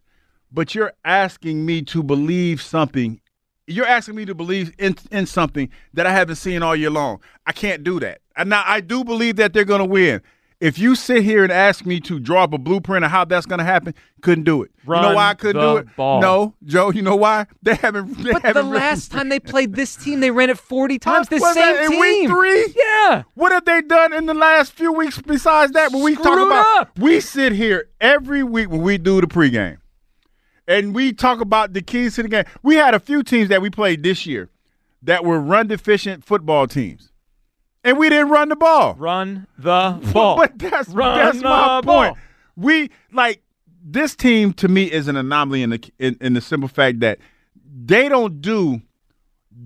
[0.52, 3.20] But you're asking me to believe something.
[3.66, 7.20] You're asking me to believe in in something that I haven't seen all year long.
[7.46, 8.20] I can't do that.
[8.36, 10.22] And now I do believe that they're going to win.
[10.60, 13.46] If you sit here and ask me to draw up a blueprint of how that's
[13.46, 14.72] going to happen, couldn't do it.
[14.84, 15.96] you know why I couldn't the do it?
[15.96, 16.20] ball.
[16.20, 16.90] No, Joe.
[16.90, 17.46] You know why?
[17.62, 18.16] They haven't.
[18.24, 20.98] They but the haven't really- last time they played this team, they ran it 40
[20.98, 21.28] times.
[21.28, 22.00] The same that in team.
[22.00, 22.74] week three?
[22.76, 23.22] Yeah.
[23.34, 25.92] What have they done in the last few weeks besides that?
[25.92, 26.98] When we talk about, up.
[26.98, 29.78] we sit here every week when we do the pregame,
[30.66, 32.44] and we talk about the keys to the game.
[32.64, 34.50] We had a few teams that we played this year
[35.02, 37.12] that were run deficient football teams,
[37.84, 38.94] and we didn't run the ball.
[38.94, 40.36] Run the ball.
[40.36, 42.16] But that's Run that's my the point.
[42.56, 43.42] We like
[43.84, 47.18] this team to me is an anomaly in the in, in the simple fact that
[47.84, 48.82] they don't do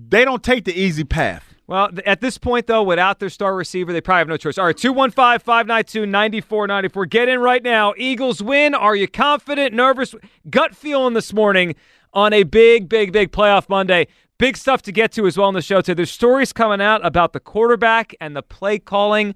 [0.09, 1.53] they don't take the easy path.
[1.65, 4.57] Well, at this point, though, without their star receiver, they probably have no choice.
[4.57, 7.05] All right, 215 592 9494.
[7.05, 7.93] Get in right now.
[7.95, 8.75] Eagles win.
[8.75, 10.13] Are you confident, nervous,
[10.49, 11.75] gut feeling this morning
[12.13, 14.07] on a big, big, big playoff Monday?
[14.43, 15.93] Big stuff to get to as well on the show today.
[15.93, 19.35] There's stories coming out about the quarterback and the play calling.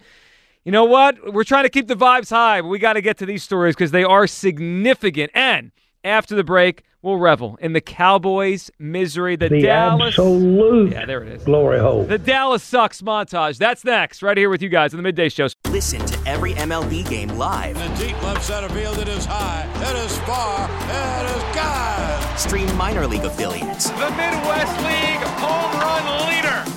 [0.66, 1.34] You know what?
[1.34, 3.74] We're trying to keep the vibes high, but we got to get to these stories
[3.74, 5.32] because they are significant.
[5.34, 5.72] And
[6.04, 9.36] after the break, we'll revel in the Cowboys' misery.
[9.36, 10.10] The, The Dallas.
[10.10, 11.44] absolute Yeah, there it is.
[11.44, 12.04] glory hole.
[12.04, 13.58] The Dallas Sucks montage.
[13.58, 15.48] That's next, right here with you guys in the midday show.
[15.70, 17.78] Listen to every MLB game live.
[17.78, 22.38] In the deep left center field, it is high, it is far, it is God.
[22.38, 26.77] Stream minor league affiliates The Midwest League home run leader.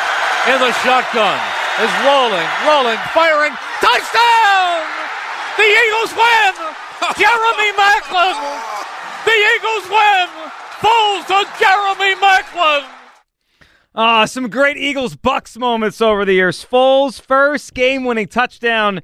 [0.49, 1.37] in the shotgun
[1.77, 3.53] is rolling, rolling, firing.
[3.77, 4.81] Touchdown!
[5.57, 6.53] The Eagles win!
[7.17, 8.33] Jeremy Maclin!
[9.25, 10.27] The Eagles win!
[10.81, 12.89] Foles to Jeremy Maclin!
[13.93, 16.65] Ah, some great Eagles Bucks moments over the years.
[16.65, 19.01] Foles' first game winning touchdown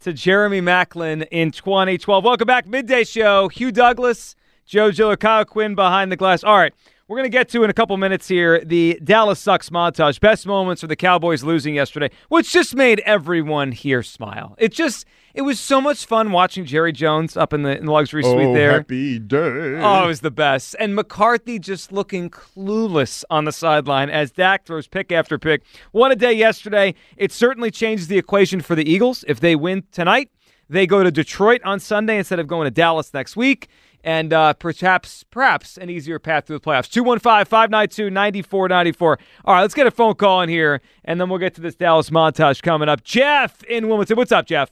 [0.00, 2.24] to Jeremy Maclin in 2012.
[2.24, 3.48] Welcome back, midday show.
[3.48, 6.42] Hugh Douglas, Joe Giglio, Kyle Quinn behind the glass.
[6.42, 6.72] All right,
[7.12, 10.18] we're going to get to in a couple minutes here the Dallas Sucks montage.
[10.18, 14.54] Best moments for the Cowboys losing yesterday, which just made everyone here smile.
[14.56, 17.92] It just, it was so much fun watching Jerry Jones up in the, in the
[17.92, 18.72] luxury suite oh, there.
[18.72, 19.36] happy day!
[19.36, 20.74] Oh, it was the best.
[20.80, 25.64] And McCarthy just looking clueless on the sideline as Dak throws pick after pick.
[25.90, 26.94] What a day yesterday.
[27.18, 29.22] It certainly changes the equation for the Eagles.
[29.28, 30.30] If they win tonight,
[30.70, 33.68] they go to Detroit on Sunday instead of going to Dallas next week.
[34.04, 36.90] And uh, perhaps, perhaps an easier path to the playoffs.
[36.90, 39.18] 215 592 9494.
[39.44, 41.76] All right, let's get a phone call in here, and then we'll get to this
[41.76, 43.04] Dallas montage coming up.
[43.04, 44.16] Jeff in Wilmington.
[44.16, 44.70] What's up, Jeff?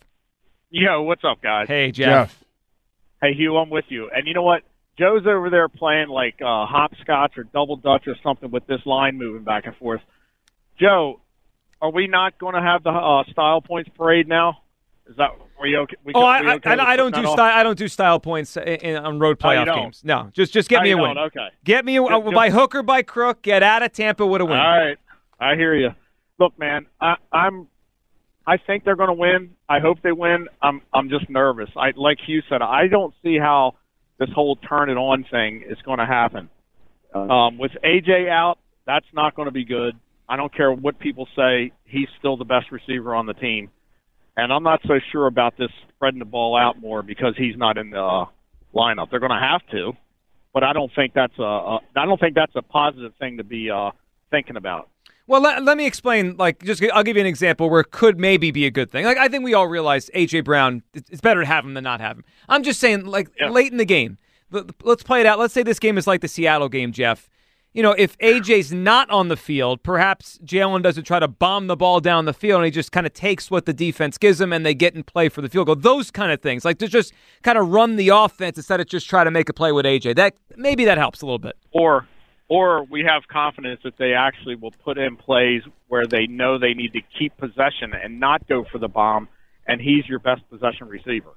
[0.70, 1.68] Yo, what's up, guys?
[1.68, 2.42] Hey, Jeff.
[3.20, 4.10] Hey, Hugh, I'm with you.
[4.14, 4.62] And you know what?
[4.98, 9.16] Joe's over there playing like uh, hopscotch or double dutch or something with this line
[9.16, 10.00] moving back and forth.
[10.78, 11.20] Joe,
[11.80, 14.58] are we not going to have the uh, style points parade now?
[15.10, 15.96] Is that were you okay?
[16.04, 17.40] We, Oh, we I, okay I, with I don't do style.
[17.58, 19.76] I don't do style points in, in, on road Oh, playoff don't?
[19.76, 20.00] games.
[20.04, 21.16] No, just just get Oh, me a win.
[21.16, 21.26] don't?
[21.26, 21.48] Okay.
[21.64, 23.42] Get me a, Just- just- by hook or by crook.
[23.42, 24.56] Get out of Tampa with a win.
[24.56, 24.96] All right,
[25.40, 25.90] I hear you.
[26.38, 27.66] Look, man, I, I'm.
[28.46, 29.50] I think they're going to win.
[29.68, 30.48] I hope they win.
[30.62, 30.80] I'm.
[30.94, 31.68] I'm just nervous.
[31.76, 32.62] I like Hugh said.
[32.62, 33.74] I don't see how
[34.18, 36.48] this whole turn it on thing is going to happen.
[37.14, 39.96] Um, with AJ out, that's not going to be good.
[40.28, 41.72] I don't care what people say.
[41.84, 43.68] He's still the best receiver on the team,
[44.40, 47.76] and I'm not so sure about this spreading the ball out more because he's not
[47.76, 48.24] in the
[48.74, 49.10] lineup.
[49.10, 49.92] They're going to have to,
[50.54, 51.80] but I don't think that's a, a.
[51.96, 53.90] I don't think that's a positive thing to be uh,
[54.30, 54.88] thinking about.
[55.26, 56.36] Well, let, let me explain.
[56.36, 59.04] Like, just I'll give you an example where it could maybe be a good thing.
[59.04, 60.82] Like, I think we all realize AJ Brown.
[60.94, 62.24] It's it's better to have him than not have him.
[62.48, 64.18] I'm just saying, like, late in the game,
[64.82, 65.38] let's play it out.
[65.38, 67.28] Let's say this game is like the Seattle game, Jeff.
[67.72, 71.76] You know, if AJ's not on the field, perhaps Jalen doesn't try to bomb the
[71.76, 74.52] ball down the field and he just kind of takes what the defense gives him
[74.52, 75.76] and they get in play for the field goal.
[75.76, 76.64] Those kind of things.
[76.64, 79.52] Like to just kind of run the offense instead of just try to make a
[79.52, 80.16] play with AJ.
[80.16, 81.56] That maybe that helps a little bit.
[81.70, 82.06] Or
[82.48, 86.74] or we have confidence that they actually will put in plays where they know they
[86.74, 89.28] need to keep possession and not go for the bomb,
[89.68, 91.30] and he's your best possession receiver.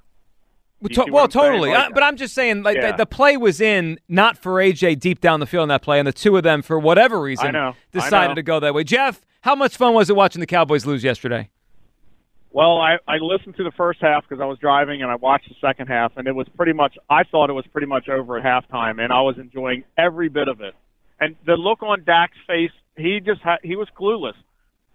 [0.92, 1.70] To- well, totally.
[1.70, 2.92] Like, Uh, but I'm just saying, like Yeah.
[2.92, 5.98] the, the play was in not for AJ deep down the field in that play,
[5.98, 7.68] and the two of them, for whatever reason, I know.
[7.70, 8.84] I decided to go that way.
[8.84, 11.48] Jeff, how much fun was it watching the Cowboys lose yesterday?
[12.50, 15.48] Well, I, I listened to the first half because I was driving, and I watched
[15.48, 16.96] the second half, and it was pretty much.
[17.10, 20.46] I thought it was pretty much over at halftime, and I was enjoying every bit
[20.48, 20.74] of it.
[21.18, 24.34] And the look on Dak's face, he just had, he was clueless.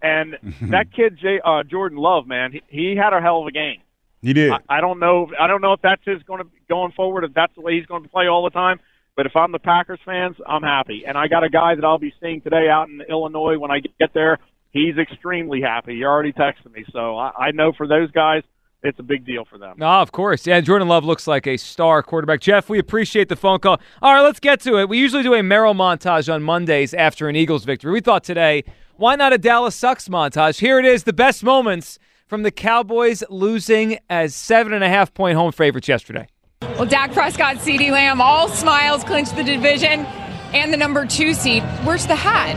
[0.01, 0.37] And
[0.71, 3.81] that kid, Jay, uh, Jordan Love, man, he, he had a hell of a game.
[4.21, 4.51] He did.
[4.51, 5.31] I, I don't know.
[5.39, 7.23] I don't know if that's his going to going forward.
[7.23, 8.79] If that's the way he's going to play all the time.
[9.15, 11.03] But if I'm the Packers fans, I'm happy.
[11.05, 13.79] And I got a guy that I'll be seeing today out in Illinois when I
[13.99, 14.39] get there.
[14.71, 15.95] He's extremely happy.
[15.95, 18.43] He already texted me, so I, I know for those guys,
[18.83, 19.75] it's a big deal for them.
[19.77, 20.47] No, of course.
[20.47, 22.39] Yeah, Jordan Love looks like a star quarterback.
[22.39, 23.81] Jeff, we appreciate the phone call.
[24.01, 24.87] All right, let's get to it.
[24.87, 27.91] We usually do a Merrill montage on Mondays after an Eagles victory.
[27.91, 28.63] We thought today,
[28.95, 30.59] why not a Dallas Sucks montage?
[30.59, 31.99] Here it is, the best moments
[32.29, 36.27] from the Cowboys losing as seven and a half point home favorites yesterday.
[36.61, 40.05] Well, Dak Prescott, CeeDee Lamb, all smiles clinched the division
[40.53, 41.63] and the number two seed.
[41.83, 42.55] Where's the hat?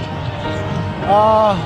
[1.08, 1.56] Uh,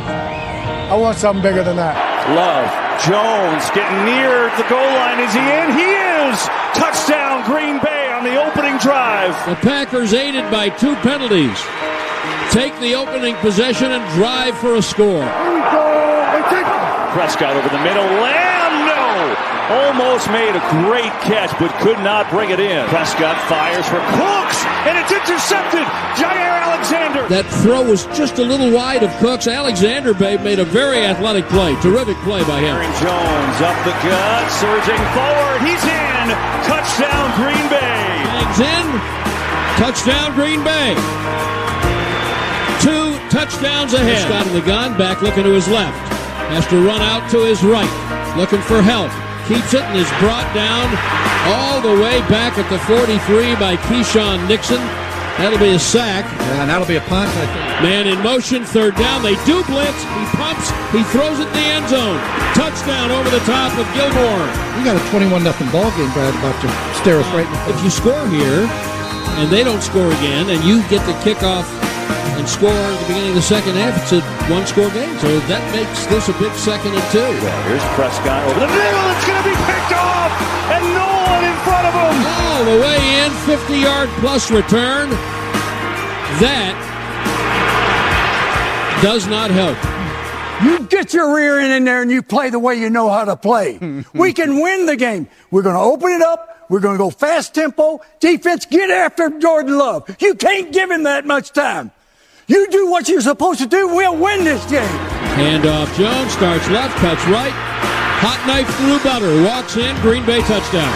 [0.93, 1.97] I want something bigger than that.
[2.35, 2.71] Love.
[3.05, 5.21] Jones getting near the goal line.
[5.21, 5.69] Is he in?
[5.77, 6.39] He is!
[6.73, 9.35] Touchdown, Green Bay on the opening drive.
[9.47, 11.61] The Packers, aided by two penalties,
[12.51, 15.25] take the opening possession and drive for a score.
[17.17, 18.05] Prescott over the middle.
[18.21, 19.09] Lamb, no!
[19.73, 22.87] Almost made a great catch, but could not bring it in.
[22.93, 25.89] Prescott fires for Cooks, and it's intercepted.
[26.21, 27.27] Jaire Alexander.
[27.33, 29.49] That throw was just a little wide of Cooks.
[29.49, 31.73] Alexander Babe made a very athletic play.
[31.81, 32.77] Terrific play by him.
[32.77, 35.65] Aaron Jones up the gut, surging forward.
[35.65, 36.25] He's in.
[36.69, 38.29] Touchdown, Green Bay.
[38.29, 38.87] Hangs in.
[39.81, 40.93] Touchdown, Green Bay.
[42.85, 44.29] Two touchdowns ahead.
[44.29, 46.16] Scott in the gun, back looking to his left.
[46.53, 47.91] Has to run out to his right,
[48.37, 49.11] looking for help.
[49.47, 50.91] Keeps it and is brought down
[51.47, 54.83] all the way back at the 43 by Keisean Nixon.
[55.39, 56.25] That'll be a sack.
[56.59, 57.67] And that'll be a punt, I think.
[57.85, 59.23] Man in motion, third down.
[59.23, 60.01] They do blitz.
[60.01, 60.73] He pumps.
[60.97, 62.17] He throws it in the end zone.
[62.57, 64.47] Touchdown over the top of Gilmore.
[64.81, 67.63] You got a 21 nothing ball game, Brad, about to stare us right in the
[67.69, 67.77] face.
[67.77, 68.65] If you score here
[69.37, 71.69] and they don't score again and you get the kickoff
[72.39, 74.21] and score at the beginning of the second half, it's a
[74.53, 75.19] one score game.
[75.19, 77.33] So that makes this a big second and two.
[77.67, 79.05] Here's Prescott over the middle.
[79.15, 80.31] It's going to be picked off,
[80.71, 82.15] and no one in front of him.
[82.23, 85.11] All the way in, 50 yard plus return.
[86.39, 86.75] That
[89.03, 89.77] does not help.
[90.65, 93.25] You get your rear end in there and you play the way you know how
[93.25, 93.79] to play.
[94.15, 95.29] we can win the game.
[95.51, 96.67] We're going to open it up.
[96.69, 98.01] We're going to go fast tempo.
[98.21, 100.17] Defense, get after Jordan Love.
[100.19, 101.93] You can't give him that much time.
[102.47, 103.89] You do what you're supposed to do.
[103.89, 104.87] We'll win this game.
[105.35, 107.51] Handoff Jones starts left, cuts right.
[108.23, 109.29] Hot knife through butter.
[109.43, 109.91] Walks in.
[110.01, 110.95] Green Bay touchdown.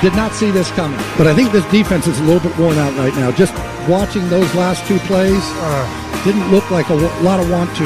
[0.00, 0.98] Did not see this coming.
[1.20, 3.30] But I think this defense is a little bit worn out right now.
[3.30, 3.52] Just
[3.88, 5.84] watching those last two plays, uh,
[6.24, 7.84] didn't look like a w- lot of want to.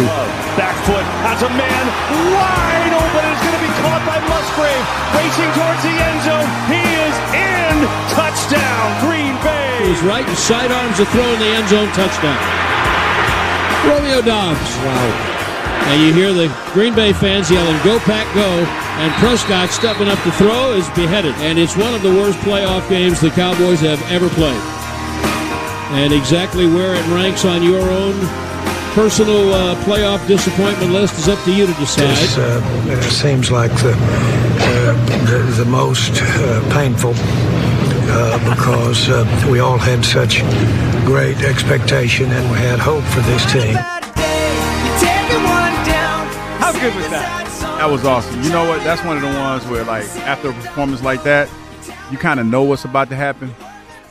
[0.55, 1.85] Back foot has a man
[2.31, 3.23] wide open.
[3.27, 4.85] It's going to be caught by Musgrave.
[5.19, 6.49] Racing towards the end zone.
[6.71, 7.77] He is in.
[8.15, 9.62] Touchdown, Green Bay.
[9.79, 12.39] To his right and sidearms a throw in the end zone touchdown.
[13.89, 14.77] Romeo Doubs.
[14.85, 15.33] Wow.
[15.91, 18.49] And you hear the Green Bay fans yelling, Go Pack, go.
[19.03, 21.35] And Prescott stepping up to throw is beheaded.
[21.37, 24.61] And it's one of the worst playoff games the Cowboys have ever played.
[25.99, 28.15] And exactly where it ranks on your own
[28.95, 32.09] personal uh, playoff disappointment list is up to you to decide.
[32.09, 37.15] This uh, seems like the, uh, the, the most uh, painful
[38.51, 40.41] because uh, we all had such
[41.07, 43.75] great expectation and we had hope for this team.
[46.59, 47.43] How good was that?
[47.79, 48.41] That was awesome.
[48.43, 48.85] You know what?
[48.85, 51.49] That's one of the ones where, like, after a performance like that,
[52.11, 53.53] you kind of know what's about to happen,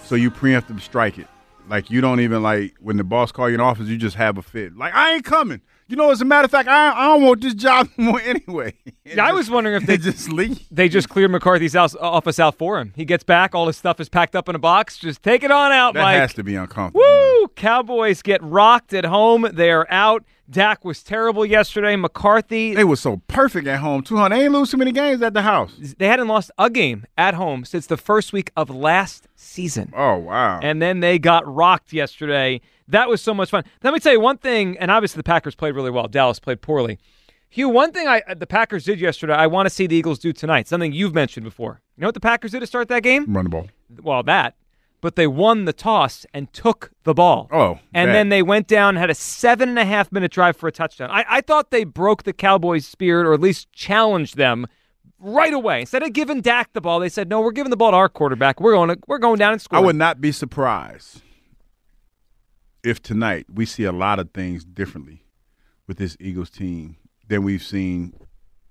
[0.03, 1.27] so you preemptive strike it.
[1.69, 4.37] Like, you don't even like when the boss call you in office, you just have
[4.37, 4.75] a fit.
[4.75, 5.61] Like, I ain't coming.
[5.91, 8.73] You know, as a matter of fact, I, I don't want this job more anyway.
[9.03, 10.65] Yeah, I was wondering if they just leave.
[10.71, 12.93] They just cleared McCarthy's house, uh, office out for him.
[12.95, 14.97] He gets back, all his stuff is packed up in a box.
[14.97, 16.15] Just take it on out, That Mike.
[16.17, 17.01] has to be uncomfortable.
[17.05, 17.47] Woo!
[17.57, 19.47] Cowboys get rocked at home.
[19.53, 20.23] They're out.
[20.49, 21.95] Dak was terrible yesterday.
[21.95, 22.73] McCarthy.
[22.75, 24.17] They were so perfect at home too.
[24.17, 24.29] Huh?
[24.29, 25.73] They ain't lose too many games at the house.
[25.97, 29.93] They hadn't lost a game at home since the first week of last season.
[29.95, 30.59] Oh wow!
[30.61, 32.59] And then they got rocked yesterday.
[32.91, 33.63] That was so much fun.
[33.83, 36.07] Let me tell you one thing, and obviously the Packers played really well.
[36.07, 36.99] Dallas played poorly.
[37.49, 40.19] Hugh, one thing I uh, the Packers did yesterday, I want to see the Eagles
[40.19, 40.67] do tonight.
[40.67, 41.81] Something you've mentioned before.
[41.95, 43.33] You know what the Packers did to start that game?
[43.33, 43.67] Run the ball.
[44.01, 44.55] Well, that.
[45.01, 47.47] But they won the toss and took the ball.
[47.51, 48.13] Oh, and that.
[48.13, 51.09] then they went down, had a seven and a half minute drive for a touchdown.
[51.11, 54.67] I, I thought they broke the Cowboys' spirit, or at least challenged them
[55.17, 55.81] right away.
[55.81, 58.09] Instead of giving Dak the ball, they said, "No, we're giving the ball to our
[58.09, 58.61] quarterback.
[58.61, 59.79] We're going to, we're going down and score.
[59.79, 61.21] I would not be surprised
[62.83, 65.23] if tonight we see a lot of things differently
[65.87, 68.13] with this Eagles team than we've seen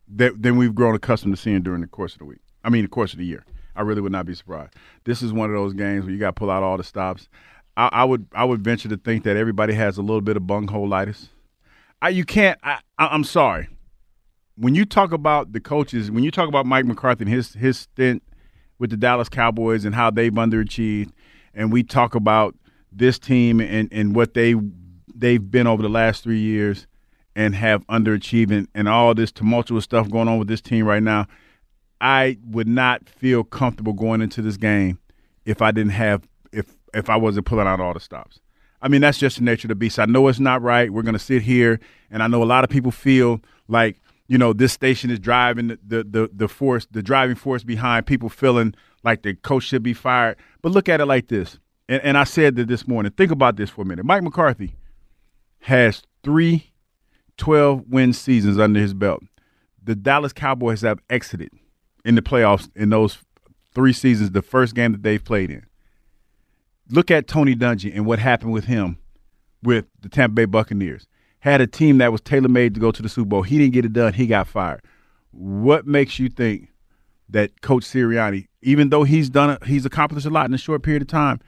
[0.09, 2.41] that than we've grown accustomed to seeing during the course of the week.
[2.65, 3.45] I mean, the course of the year.
[3.77, 4.75] I really would not be surprised.
[5.05, 7.29] This is one of those games where you got to pull out all the stops.
[7.77, 10.43] I, I, would I would venture to think that everybody has a little bit of
[10.43, 11.29] bungholitis.
[12.03, 12.59] I you can't.
[12.63, 13.69] I, I, I'm sorry.
[14.57, 17.79] When you talk about the coaches, when you talk about Mike McCarthy and his his
[17.79, 18.23] stint
[18.79, 21.13] with the Dallas Cowboys and how they've underachieved,
[21.55, 22.55] and we talk about
[22.93, 24.55] this team and, and what they
[25.15, 26.87] they've been over the last three years
[27.37, 31.03] and have underachieved and, and all this tumultuous stuff going on with this team right
[31.03, 31.27] now.
[32.01, 34.99] I would not feel comfortable going into this game
[35.45, 38.41] if I didn't have if if I wasn't pulling out all the stops.
[38.83, 39.99] I mean, that's just the nature of the beast.
[39.99, 40.91] I know it's not right.
[40.91, 44.39] We're going to sit here, and I know a lot of people feel like you
[44.39, 48.29] know this station is driving the, the the the force, the driving force behind people
[48.29, 50.37] feeling like the coach should be fired.
[50.63, 51.59] But look at it like this,
[51.91, 53.13] and, and I said that this morning.
[53.13, 54.07] Think about this for a minute.
[54.07, 54.75] Mike McCarthy
[55.63, 56.73] has three
[57.37, 59.23] 12 win seasons under his belt.
[59.83, 61.51] The Dallas Cowboys have exited
[62.05, 63.19] in the playoffs in those
[63.75, 65.67] three seasons, the first game that they've played in.
[66.91, 68.99] Look at Tony Dungy and what happened with him
[69.63, 71.07] with the Tampa Bay Buccaneers.
[71.41, 73.43] Had a team that was tailor made to go to the Super Bowl.
[73.43, 74.13] He didn't get it done.
[74.13, 74.83] He got fired.
[75.31, 76.69] What makes you think
[77.31, 80.83] that Coach Sirianni, even though he's done, a, he's accomplished a lot in a short
[80.83, 81.41] period of time,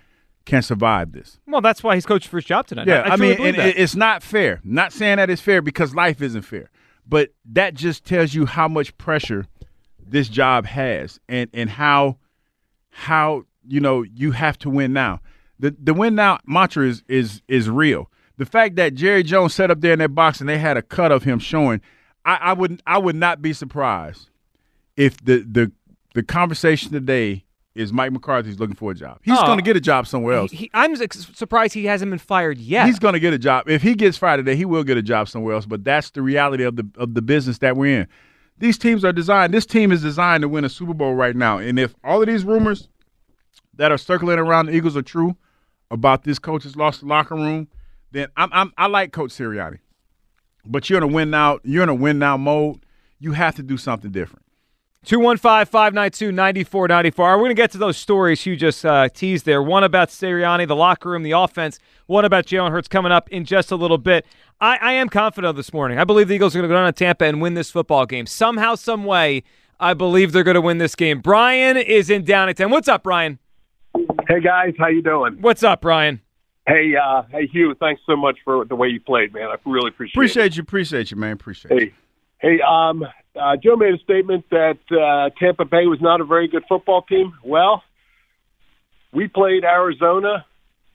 [0.45, 1.39] can survive this?
[1.47, 2.87] Well, that's why he's coaching for his job tonight.
[2.87, 3.83] Yeah, I, I, I, mean, truly and believe that.
[3.83, 4.61] it's not fair.
[4.65, 6.71] Not saying that it's fair because life isn't fair,
[7.07, 9.47] but that just tells you how much pressure
[10.05, 12.19] this job has, and and how
[12.91, 15.21] how you know you have to win now.
[15.59, 18.11] The the win now mantra is is is real.
[18.39, 20.83] The fact that Jerry Jones sat up there in that box and they had a
[20.83, 21.81] cut of him showing,
[22.25, 24.29] I, I would I would not be surprised
[24.97, 25.73] if the the
[26.15, 29.19] the conversation today is Mike McCarthy's looking for a job.
[29.23, 29.47] He's Oh.
[29.47, 30.51] going to get a job somewhere else.
[30.51, 32.87] He- he- I'm surprised he hasn't been fired yet.
[32.87, 33.69] He's going to get a job.
[33.69, 35.65] If he gets fired today, he will get a job somewhere else.
[35.67, 38.09] But that's the reality of the of the business that we're in.
[38.59, 39.53] These teams are designed.
[39.55, 41.59] This team is designed to win a Super Bowl right now.
[41.59, 42.89] And if all of these rumors
[43.77, 45.37] that are circulating around the Eagles are true
[45.91, 47.69] about this coach has lost the locker room,
[48.13, 49.79] then I'm, I'm I like Coach Sirianni.
[50.67, 51.59] But you're in a win now.
[51.65, 52.85] You're in a win now mode.
[53.19, 54.45] You have to do something different.
[55.05, 57.31] 215 592 9494.
[57.33, 59.61] We're going to get to those stories you just uh, teased there.
[59.61, 61.81] One about Sirianni, the locker room, the offense.
[62.07, 64.25] One about Jalen Hurts coming up in just a little bit.
[64.61, 65.99] I, I am confident this morning.
[65.99, 68.07] I believe the Eagles are going to go down to Tampa and win this football
[68.07, 68.27] game.
[68.27, 69.43] Somehow, some way,
[69.81, 71.21] I believe they're going to win this game.
[71.21, 72.71] Brian is in Downingtown.
[72.71, 73.41] What's up, Brian?
[74.29, 75.38] Hey guys, how you doing?
[75.41, 76.21] What's up, Brian?
[76.67, 79.49] Hey, uh, hey Hugh, thanks so much for the way you played, man.
[79.49, 80.17] I really appreciate, it.
[80.17, 80.62] Appreciate you.
[80.62, 81.33] Appreciate you, man.
[81.33, 81.93] Appreciate you.
[82.43, 83.05] Hey, um,
[83.41, 87.03] uh, Joe made a statement that uh, Tampa Bay was not a very good football
[87.03, 87.33] team.
[87.45, 87.85] Well,
[89.13, 90.45] we played Arizona,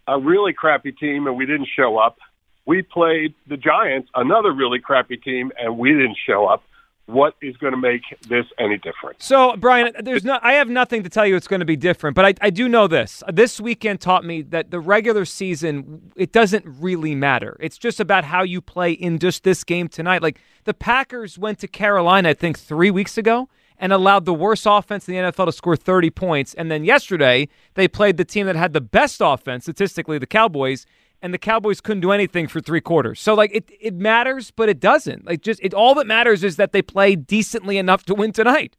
[0.08, 2.18] a really crappy team, and we didn't show up.
[2.66, 6.64] We played the Giants, another really crappy team, and we didn't show up.
[7.08, 9.24] What is going to make this any different?
[9.24, 10.40] So, Brian, there's no.
[10.42, 11.38] I have nothing to tell you.
[11.38, 13.24] It's going to be different, but I, I do know this.
[13.32, 17.56] This weekend taught me that the regular season it doesn't really matter.
[17.62, 20.22] It's just about how you play in just this game tonight.
[20.22, 23.48] Like the Packers went to Carolina, I think three weeks ago,
[23.80, 26.54] and allowed the worst offense in the NFL to score 30 points.
[26.56, 30.86] And then yesterday they played the team that had the best offense statistically, the Cowboys,
[31.28, 33.20] and the Cowboys couldn't do anything for three quarters.
[33.20, 35.26] So like it it matters, but it doesn't.
[35.26, 38.78] Like just it all that matters is that they play decently enough to win tonight.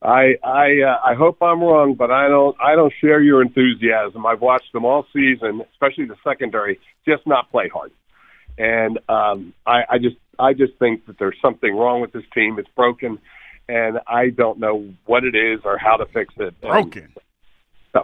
[0.00, 4.24] I I uh, I hope I'm wrong, but I don't I don't share your enthusiasm.
[4.24, 7.92] I've watched them all season, especially the secondary, just not play hard.
[8.56, 12.58] And um, I, I just I just think that there's something wrong with this team.
[12.58, 13.18] It's broken,
[13.68, 16.54] and I don't know what it is or how to fix it.
[16.62, 17.12] And Broken.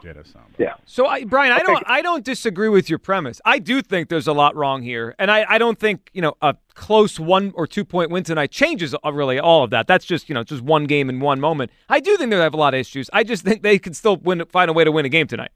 [0.05, 0.13] Yeah,
[0.59, 0.75] yeah.
[0.87, 3.41] So, I, Brian, I don't, I don't disagree with your premise.
[3.45, 6.35] I do think there's a lot wrong here, and I, I don't think you know
[6.43, 9.87] a close one or two point win tonight changes really all of that.
[9.87, 11.71] That's just you know just one game in one moment.
[11.89, 13.11] I do think they have a lot of issues.
[13.13, 15.51] I just think they can still win, find a way to win a game tonight.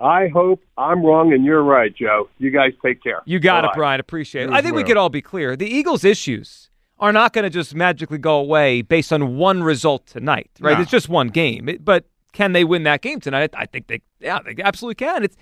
[0.00, 2.28] I hope I'm wrong and you're right, Joe.
[2.38, 3.22] You guys take care.
[3.24, 3.76] You got it, Bye-bye.
[3.76, 4.00] Brian.
[4.00, 4.50] Appreciate it.
[4.52, 5.54] I think we could all be clear.
[5.54, 10.06] The Eagles' issues are not going to just magically go away based on one result
[10.08, 10.76] tonight, right?
[10.76, 10.82] No.
[10.82, 11.68] It's just one game.
[11.68, 13.50] It- but can they win that game tonight?
[13.54, 15.22] I think they, yeah, they absolutely can.
[15.24, 15.36] It's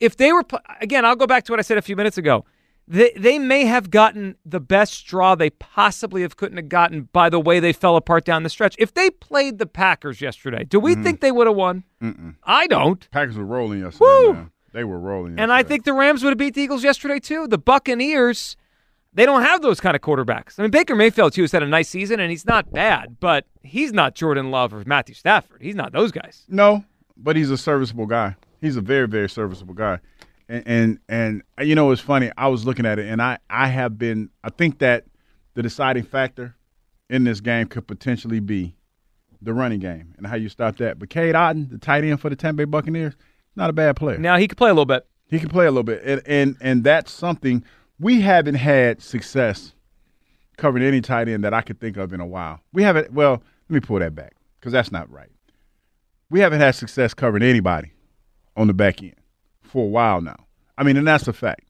[0.00, 0.44] if they were
[0.80, 1.04] again.
[1.04, 2.44] I'll go back to what I said a few minutes ago.
[2.86, 7.30] They they may have gotten the best straw they possibly have couldn't have gotten by
[7.30, 8.74] the way they fell apart down the stretch.
[8.78, 11.02] If they played the Packers yesterday, do we Mhm.
[11.02, 11.84] think they would have won?
[12.02, 12.34] Mm-mm.
[12.44, 13.08] I don't.
[13.10, 14.48] Packers were rolling yesterday.
[14.74, 15.38] They were rolling.
[15.38, 17.46] And I think the Rams would have beat the Eagles yesterday too.
[17.46, 18.56] The Buccaneers,
[19.14, 20.58] they don't have those kind of quarterbacks.
[20.58, 23.46] I mean, Baker Mayfield too has had a nice season, and he's not bad, but
[23.62, 25.62] he's not Jordan Love or Matthew Stafford.
[25.62, 26.44] He's not those guys.
[26.48, 26.84] No,
[27.16, 28.36] but he's a serviceable guy.
[28.60, 30.00] He's a very, very serviceable guy.
[30.48, 30.64] And
[31.08, 32.30] and, and you know, it's funny.
[32.36, 34.30] I was looking at it, and I I have been.
[34.42, 35.04] I think that
[35.54, 36.56] the deciding factor
[37.08, 38.74] in this game could potentially be
[39.40, 40.98] the running game and how you stop that.
[40.98, 43.14] But Cade Otton, the tight end for the Tampa Bay Buccaneers,
[43.56, 44.18] not a bad player.
[44.18, 45.06] Now he could play a little bit.
[45.28, 47.64] He can play a little bit, and and and that's something
[47.98, 49.72] we haven't had success
[50.56, 52.60] covering any tight end that I could think of in a while.
[52.72, 53.12] We haven't.
[53.12, 55.30] Well, let me pull that back because that's not right.
[56.30, 57.92] We haven't had success covering anybody
[58.56, 59.16] on the back end
[59.62, 60.46] for a while now.
[60.76, 61.68] I mean, and that's a fact.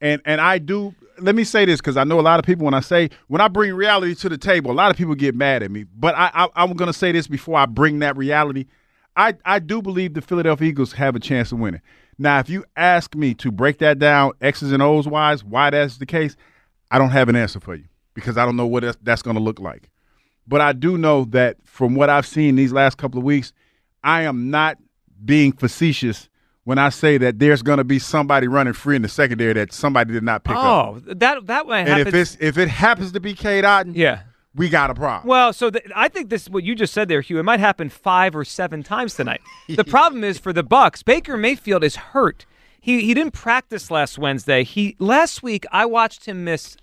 [0.00, 0.94] And and I do.
[1.18, 3.40] Let me say this because I know a lot of people when I say when
[3.40, 5.84] I bring reality to the table, a lot of people get mad at me.
[5.84, 8.66] But I, I I'm going to say this before I bring that reality.
[9.16, 11.80] I I do believe the Philadelphia Eagles have a chance of winning.
[12.18, 15.96] Now, if you ask me to break that down X's and O's wise, why that's
[15.98, 16.36] the case,
[16.90, 17.84] I don't have an answer for you
[18.14, 19.88] because I don't know what that's- going to look like.
[20.46, 23.52] But I do know that from what I've seen these last couple of weeks,
[24.02, 24.78] I am not
[25.24, 26.28] being facetious
[26.64, 29.72] when I say that there's going to be somebody running free in the secondary that
[29.72, 30.64] somebody did not pick up.
[30.64, 32.08] Oh, that that way And happens.
[32.08, 34.20] if it's if it happens to be Cade Otton, yeah,
[34.54, 35.28] we got a problem.
[35.28, 37.38] Well, so th- I think this what you just said there, Hugh.
[37.38, 39.40] It might happen five or seven times tonight.
[39.68, 42.46] the problem is for the Bucks, Baker Mayfield is hurt.
[42.80, 44.64] He he didn't practice last Wednesday.
[44.64, 46.76] He last week I watched him miss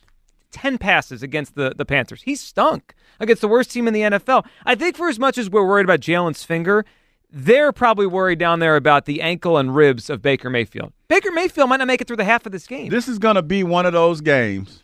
[0.52, 2.22] ten passes against the the Panthers.
[2.24, 4.46] He stunk against the worst team in the NFL.
[4.66, 6.86] I think for as much as we're worried about Jalen's finger,
[7.32, 10.94] they're probably worried down there about the ankle and ribs of Baker Mayfield.
[11.08, 12.90] Baker Mayfield might not make it through the half of this game.
[12.90, 14.84] This is going to be one of those games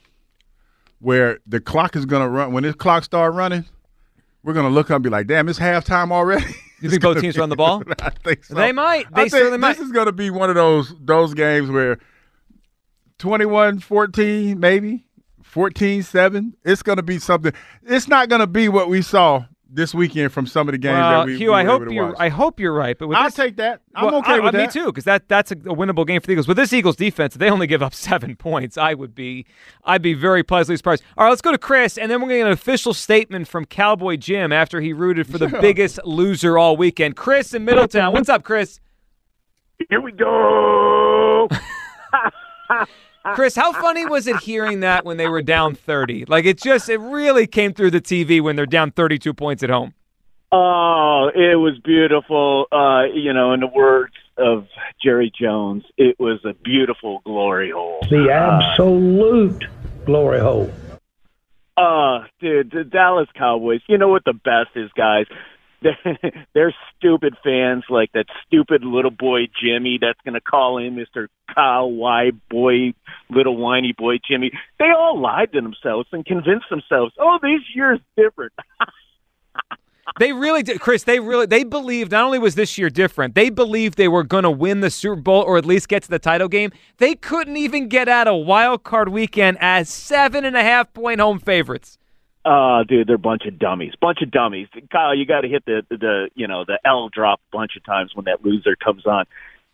[1.04, 2.54] where the clock is going to run.
[2.54, 3.66] When this clock start running,
[4.41, 6.45] we're going to look up and be like, "Damn, it's halftime already."
[6.82, 7.82] You think both teams are on the ball?
[8.01, 8.56] I think so.
[8.56, 9.06] They might.
[9.16, 9.78] They I think certainly might.
[9.78, 11.97] This is going to be one of those those games where
[13.20, 15.06] 21-14 maybe
[15.49, 16.56] 14-7.
[16.66, 17.54] It's going to be something.
[17.84, 20.94] It's not going to be what we saw this weekend from some of the games
[20.98, 22.06] Well, that we, Hugh, we I hope able to you're.
[22.08, 22.16] watch.
[22.20, 23.82] I hope you're right, but with I'll this, take that.
[23.96, 24.76] I'm Well, okay I- with uh, I- that.
[24.76, 26.48] Me too, because that that's a, a winnable game for the Eagles.
[26.48, 28.78] With this Eagles defense, they only give up seven points.
[28.78, 29.46] I would be,
[29.84, 31.04] I'd be very pleasantly surprised.
[31.18, 33.48] All right, let's go to Chris, and then we're going to get an official statement
[33.48, 37.16] from Cowboy Jim after he rooted for the biggest loser all weekend.
[37.16, 38.80] Chris in Middletown, what's up, Chris?
[39.90, 41.48] Here we go.
[43.36, 46.26] Chris, how funny was it hearing that when they were down thirty?
[46.26, 49.70] Like it just, it really came through the TV when they're down thirty-two points at
[49.70, 49.94] home.
[50.52, 52.68] Oh, it was beautiful.
[52.72, 54.68] Uh, you know, in the words of
[55.04, 58.00] Jerry Jones, it was a beautiful glory hole.
[58.10, 59.64] The absolute
[60.06, 60.72] glory hole.
[61.76, 63.82] Uh, dude, the Dallas Cowboys.
[63.88, 65.26] You know what the best is, guys?
[65.84, 66.18] They're,
[66.54, 71.28] they're stupid fans like that stupid little boy Jimmy that's going to call in Mr.
[71.54, 72.94] Kyle Y boy,
[73.30, 74.52] little whiny boy Jimmy.
[74.80, 78.54] They all lied to themselves and convinced themselves, oh, this year's different.
[80.20, 81.04] They really did, Chris.
[81.04, 84.44] They really they believed not only was this year different, they believed they were going
[84.44, 86.72] to win the Super Bowl or at least get to the title game.
[86.98, 91.20] They couldn't even get out a wild card weekend as seven and a half point
[91.20, 91.98] home favorites.
[92.46, 93.94] Uh, dude, they're a bunch of dummies.
[94.02, 94.68] Bunch of dummies.
[94.91, 97.86] Kyle, you got to hit the, the you know the L drop a bunch of
[97.86, 99.26] times when that loser comes on.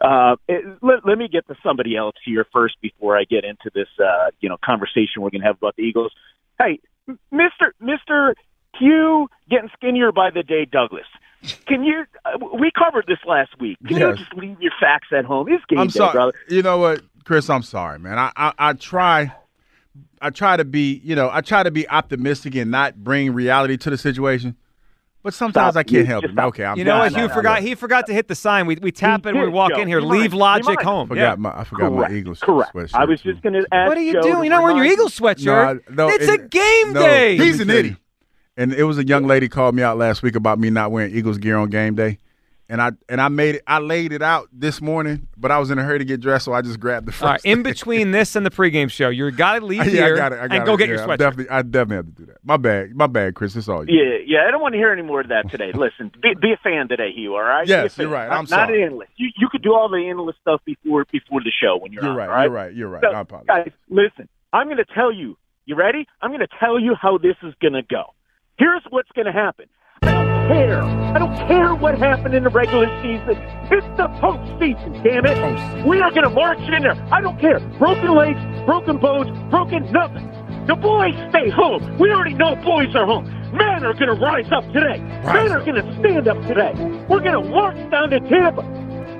[0.01, 3.69] Uh, it, let, let me get to somebody else here first before I get into
[3.73, 6.11] this uh, you know conversation we're gonna have about the Eagles.
[6.59, 6.79] Hey,
[7.31, 8.35] Mister Mister
[8.77, 11.07] Hugh, getting skinnier by the day, Douglas.
[11.65, 12.03] Can you?
[12.25, 13.77] Uh, we covered this last week.
[13.87, 14.19] Can you Yes.
[14.19, 15.47] just leave your facts at home?
[15.49, 16.11] It's game I'm day, sorry.
[16.13, 16.33] brother.
[16.49, 17.49] You know what, Chris?
[17.49, 18.19] I'm sorry, man.
[18.19, 19.33] I, I I try,
[20.21, 23.77] I try to be, you know, I try to be optimistic and not bring reality
[23.77, 24.55] to the situation.
[25.21, 25.79] But sometimes Stop.
[25.79, 26.31] I can't You help it.
[26.31, 26.45] stop.
[26.47, 27.11] Okay, I'm You know what?
[27.11, 27.27] sorry.
[27.27, 27.61] Hugh forgot.
[27.61, 28.65] He forgot to hit the sign.
[28.67, 29.81] We we tap it and we walk Joe.
[29.81, 29.99] in here.
[29.99, 30.39] He Leave might.
[30.39, 30.81] Logic might.
[30.83, 31.07] home.
[31.09, 31.35] Forgot Yeah.
[31.35, 32.13] my I forgot my Correct.
[32.13, 32.73] Eagles Correct.
[32.73, 32.95] sweatshirt.
[32.95, 33.89] I was just gonna ask.
[33.89, 34.43] What are you Joe doing?
[34.45, 35.45] You're not wearing your remind Eagles sweatshirt.
[35.45, 37.35] No, I- no, it's a game no, day.
[37.37, 37.97] He's an tell idiot.
[38.55, 41.13] And it was a young lady called me out last week about me not wearing
[41.13, 42.17] Eagles gear on game day.
[42.71, 45.71] And I and I made it I laid it out this morning, but I was
[45.71, 47.23] in a hurry to get dressed, so I just grabbed the first.
[47.23, 50.13] All right, in between this and the pregame show, you got to leave yeah, here
[50.13, 50.39] I got it.
[50.39, 50.77] I got and go it.
[50.77, 51.17] get yeah, your I'm.
[51.17, 52.37] Definitely, I definitely have to do that.
[52.43, 53.55] My bad, my bad, Chris.
[53.55, 53.99] It's all you.
[53.99, 54.47] Yeah, yeah.
[54.47, 55.71] I don't want to hear any more of that today.
[55.73, 57.33] Listen, be, be a fan today, Hugh.
[57.33, 57.67] All right?
[57.67, 58.29] Yes, you're right.
[58.29, 58.67] I'm not, sorry.
[58.67, 59.11] Not an analyst.
[59.15, 62.11] You you could do all the analyst stuff before before the show when you're, You're
[62.11, 62.17] on.
[62.17, 62.29] right.
[62.29, 62.43] all right.
[62.43, 62.75] You're right.
[62.75, 63.01] You're right.
[63.01, 63.65] So, I apologize.
[63.65, 64.29] guys, listen.
[64.53, 65.37] I'm going to tell you.
[65.65, 66.07] You ready?
[66.21, 68.13] I'm going to tell you how this is going to go.
[68.57, 69.67] Here's what's going to happen.
[70.01, 70.81] Care.
[70.81, 73.37] I don't care what happened in the regular season.
[73.71, 75.85] It's the postseason, damn it.
[75.85, 76.97] We are going to march in there.
[77.11, 77.59] I don't care.
[77.77, 80.25] Broken legs, broken bones, broken nothing.
[80.67, 81.97] The boys stay home.
[81.97, 83.25] We already know boys are home.
[83.53, 84.99] Men are going to rise up today.
[85.25, 86.73] Men are going to stand up today.
[87.09, 88.61] We're going to march down to Tampa.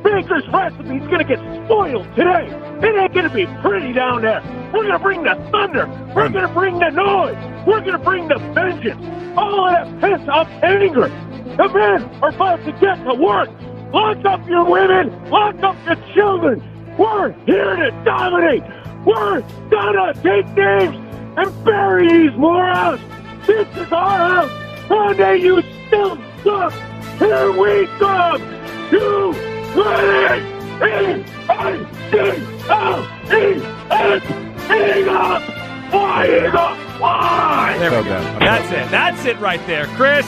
[0.04, 2.47] Baker's recipe's going to get spoiled today.
[2.82, 4.41] It ain't going to be pretty down there.
[4.74, 5.88] We're going to bring the thunder.
[6.16, 7.38] We're going to bring the noise.
[7.68, 9.04] We're going to bring the vengeance.
[9.38, 11.10] All of that pent up anger.
[11.58, 13.50] The men are about to get to work.
[13.91, 15.30] Lock up your women.
[15.30, 16.64] Lock up your children.
[16.97, 18.64] We're here to dominate.
[19.06, 20.95] We're gonna take names
[21.38, 23.02] and bury these morons.
[23.47, 24.88] This is our house.
[24.88, 26.74] Sunday, you still suck.
[27.18, 28.41] Here we come.
[28.91, 30.59] You ready?
[34.70, 35.39] Eagle!
[35.89, 36.76] Fly, Eagle!
[36.97, 37.76] Fly!
[37.80, 38.22] There we go.
[38.39, 38.91] That's it.
[38.91, 40.26] That's it right there, Chris.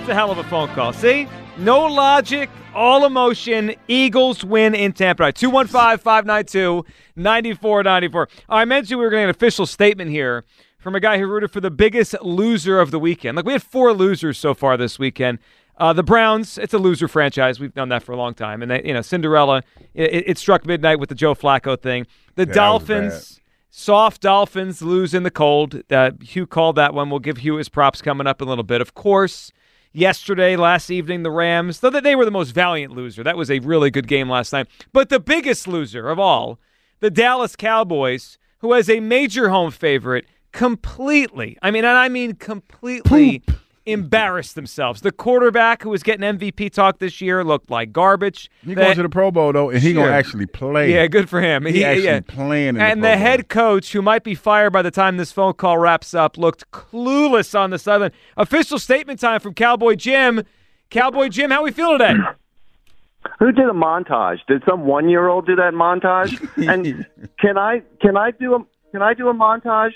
[0.00, 0.92] It's a hell of a phone call.
[0.92, 1.28] See?
[1.56, 3.74] No logic, all emotion.
[3.86, 5.32] Eagles win in Tampa.
[5.32, 6.84] 215 592
[7.16, 8.28] 9494.
[8.48, 10.44] I mentioned we were getting an official statement here
[10.78, 13.36] from a guy who rooted for the biggest loser of the weekend.
[13.36, 15.38] Like, we had four losers so far this weekend.
[15.76, 17.58] Uh, the Browns, it's a loser franchise.
[17.58, 18.62] We've done that for a long time.
[18.62, 19.62] And, they, you know, Cinderella,
[19.94, 22.06] it, it struck midnight with the Joe Flacco thing.
[22.36, 25.82] The Yeah, Dolphins, soft Dolphins lose in the cold.
[25.90, 27.10] Uh, Hugh called that one.
[27.10, 28.80] We'll give Hugh his props coming up in a little bit.
[28.80, 29.50] Of course,
[29.92, 33.22] yesterday, last evening, the Rams, though they were the most valiant loser.
[33.24, 34.68] That was a really good game last night.
[34.92, 36.60] But the biggest loser of all,
[37.00, 42.36] the Dallas Cowboys, who has a major home favorite, completely, I mean, and I mean
[42.36, 43.42] completely
[43.86, 45.02] embarrassed themselves.
[45.02, 48.50] The quarterback who was getting MVP talk this year looked like garbage.
[48.62, 50.04] He The- going to the Pro Bowl though, and he Sure.
[50.04, 50.92] gonna actually play.
[50.92, 51.66] Yeah, good for him.
[51.66, 52.20] He, actually yeah.
[52.26, 52.76] playing.
[52.76, 53.26] In and the, the, Pro Bowl.
[53.26, 56.70] head coach, who might be fired by the time this phone call wraps up, looked
[56.70, 58.12] clueless on the sideline.
[58.36, 60.42] Official statement time from Cowboy Jim.
[60.90, 62.14] Cowboy Jim, how we feeling today?
[63.38, 64.38] Who did a montage?
[64.46, 66.38] Did some one year old do that montage?
[66.70, 67.06] and
[67.38, 68.58] can I can I do a
[68.92, 69.92] can I do a montage?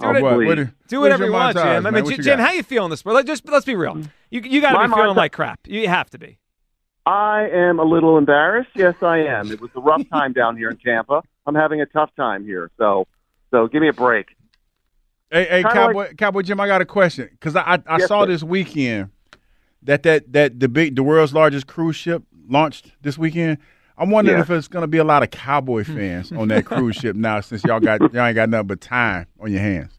[0.00, 0.20] Do it-
[0.56, 0.68] please.
[0.88, 1.86] do whatever you want, Jim.
[1.86, 2.48] I mean, What J- you Jim, got?
[2.48, 3.04] how you feeling this?
[3.04, 3.94] Let just let's be real.
[3.94, 4.10] Mm.
[4.30, 5.60] You you got to be feeling monta- like crap.
[5.66, 6.38] You have to be.
[7.06, 8.70] I am a little embarrassed.
[8.74, 9.50] Yes, I am.
[9.50, 11.22] It was a rough time down here in Tampa.
[11.46, 12.70] I'm having a tough time here.
[12.78, 13.06] So
[13.50, 14.28] so give me a break.
[15.30, 18.08] Hey, hey, Kinda Cowboy, Cowboy Jim, I got a question because I I, I Yes,
[18.08, 18.26] saw sir.
[18.26, 19.10] this weekend
[19.82, 23.58] that that that the big the world's largest cruise ship launched this weekend.
[24.00, 24.42] I'm wondering Yeah.
[24.42, 27.40] if it's going to be a lot of Cowboy fans on that cruise ship now
[27.40, 29.96] since y'all got y'all ain't got nothing but time on your hands.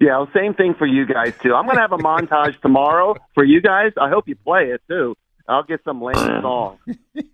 [0.00, 1.54] Yeah, well, same thing for you guys too.
[1.54, 3.92] I'm gonna have a montage tomorrow for you guys.
[4.00, 5.16] I hope you play it too.
[5.48, 6.78] I'll get some lame song.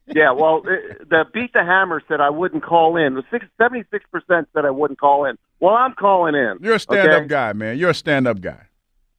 [0.07, 3.15] Yeah, well, uh, the beat the hammer said I wouldn't call in.
[3.15, 5.37] The six seventy six percent said I wouldn't call in.
[5.61, 6.59] Well, I'm calling in.
[6.61, 7.27] You're a stand up okay?
[7.27, 7.77] guy, man.
[7.77, 8.69] You're a stand up guy.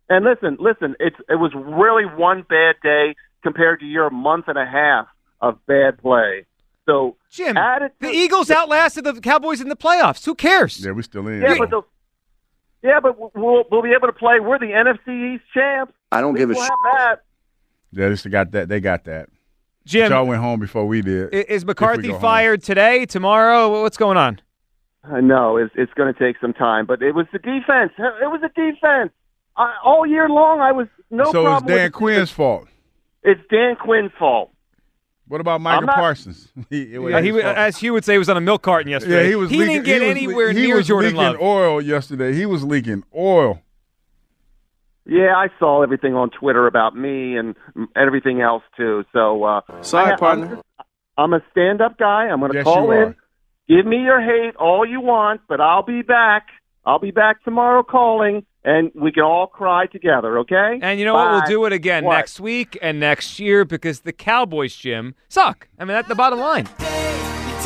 [0.10, 4.58] And listen, listen, it's it was really one bad day compared to your month and
[4.58, 5.08] a half
[5.42, 6.46] of bad play.
[6.86, 10.26] So Jim, add it the Eagles outlasted the Cowboys in the playoffs.
[10.26, 10.84] Who cares?
[10.86, 11.42] Yeah, we're still in.
[11.42, 11.82] Yeah, but the,
[12.84, 14.40] yeah, but we'll we'll be able to play.
[14.40, 15.94] We're the NFC East champs.
[16.12, 16.72] I don't give a We'll shit.
[16.94, 17.16] that.
[17.92, 18.70] Yeah, they still got that.
[18.70, 19.30] They got that.
[19.86, 21.34] Jim- y'all went home before we did.
[21.34, 22.22] Is McCarthy go home.
[22.22, 23.82] fired today, tomorrow?
[23.84, 24.42] What's going on?
[25.04, 27.92] I know it's it's going to take some time, but it was the defense.
[27.98, 29.12] It was the defense.
[29.58, 31.66] I, all year long, I was no so it's problem.
[31.66, 32.68] with Dan the Quinn's fault.
[33.24, 34.52] It's Dan Quinn's fault.
[35.28, 36.48] What about Michael not- Parsons?
[36.70, 38.90] he, it Yeah, he, his as Hugh would say, he was on a milk carton
[38.92, 39.24] yesterday.
[39.24, 39.50] Yeah, he was.
[39.50, 41.42] He leaking, didn't get he was anywhere he near was Jordan leaking Love.
[41.42, 42.34] oil yesterday.
[42.34, 43.62] He was leaking oil.
[45.08, 47.56] Yeah, I saw everything on Twitter about me and
[47.96, 49.04] everything else too.
[49.14, 50.60] So, uh, Sorry, I, partner.
[50.80, 50.86] I'm,
[51.18, 52.28] I'm a stand-up guy.
[52.28, 52.98] I'm going to Yes, call in.
[52.98, 53.16] are.
[53.68, 56.48] Give me your hate all you want, but I'll be back.
[56.86, 60.40] I'll be back tomorrow calling, and we can all cry together.
[60.40, 60.80] Okay?
[60.82, 61.32] And you know what?
[61.32, 62.16] We'll do it again What?
[62.18, 65.70] next week and next year because the Cowboys, Jim, suck.
[65.80, 66.68] I mean, that's the bottom line.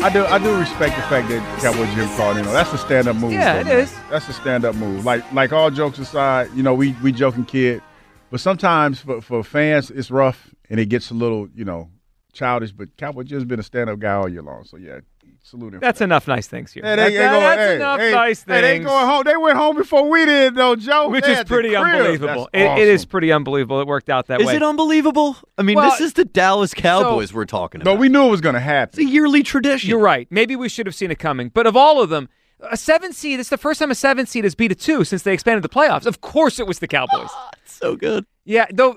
[0.02, 0.24] I do.
[0.24, 2.44] I do respect the fact that Cowboy Jim called in.
[2.44, 3.32] That's a stand up move.
[3.32, 3.78] Yeah, though, it man.
[3.80, 3.94] is.
[4.10, 5.04] That's a stand up move.
[5.04, 7.82] Like like all jokes aside, you know, we we joking kid,
[8.30, 11.90] but sometimes for for fans it's rough and it gets a little you know
[12.32, 12.72] childish.
[12.72, 14.64] But Cowboy Jim's been a stand up guy all year long.
[14.64, 15.00] So yeah,
[15.42, 15.80] salute him.
[15.80, 16.82] That's enough nice things here.
[16.84, 18.86] Hey, That- they that- going, that's hey, enough hey, nice hey, they things.
[18.86, 19.22] going home.
[19.24, 21.08] They went home before we did, though, Joe.
[21.08, 22.48] which They is pretty unbelievable.
[22.52, 23.80] That's It- it is pretty unbelievable.
[23.80, 24.52] It worked out that Is way.
[24.52, 25.36] Is it unbelievable?
[25.58, 27.94] I mean, Well, this is the Dallas Cowboys we're talking about.
[27.94, 29.00] No, we knew it was going to happen.
[29.00, 29.88] It's a yearly tradition.
[29.90, 30.26] You're right.
[30.30, 31.50] Maybe we should have seen it coming.
[31.52, 32.28] But of all of them,
[32.70, 35.22] a seven seed, it's the first time a seven seed has beat a two since
[35.22, 36.04] they expanded the playoffs.
[36.06, 37.30] Of course it was the Cowboys.
[37.64, 38.26] so good.
[38.44, 38.96] Yeah, though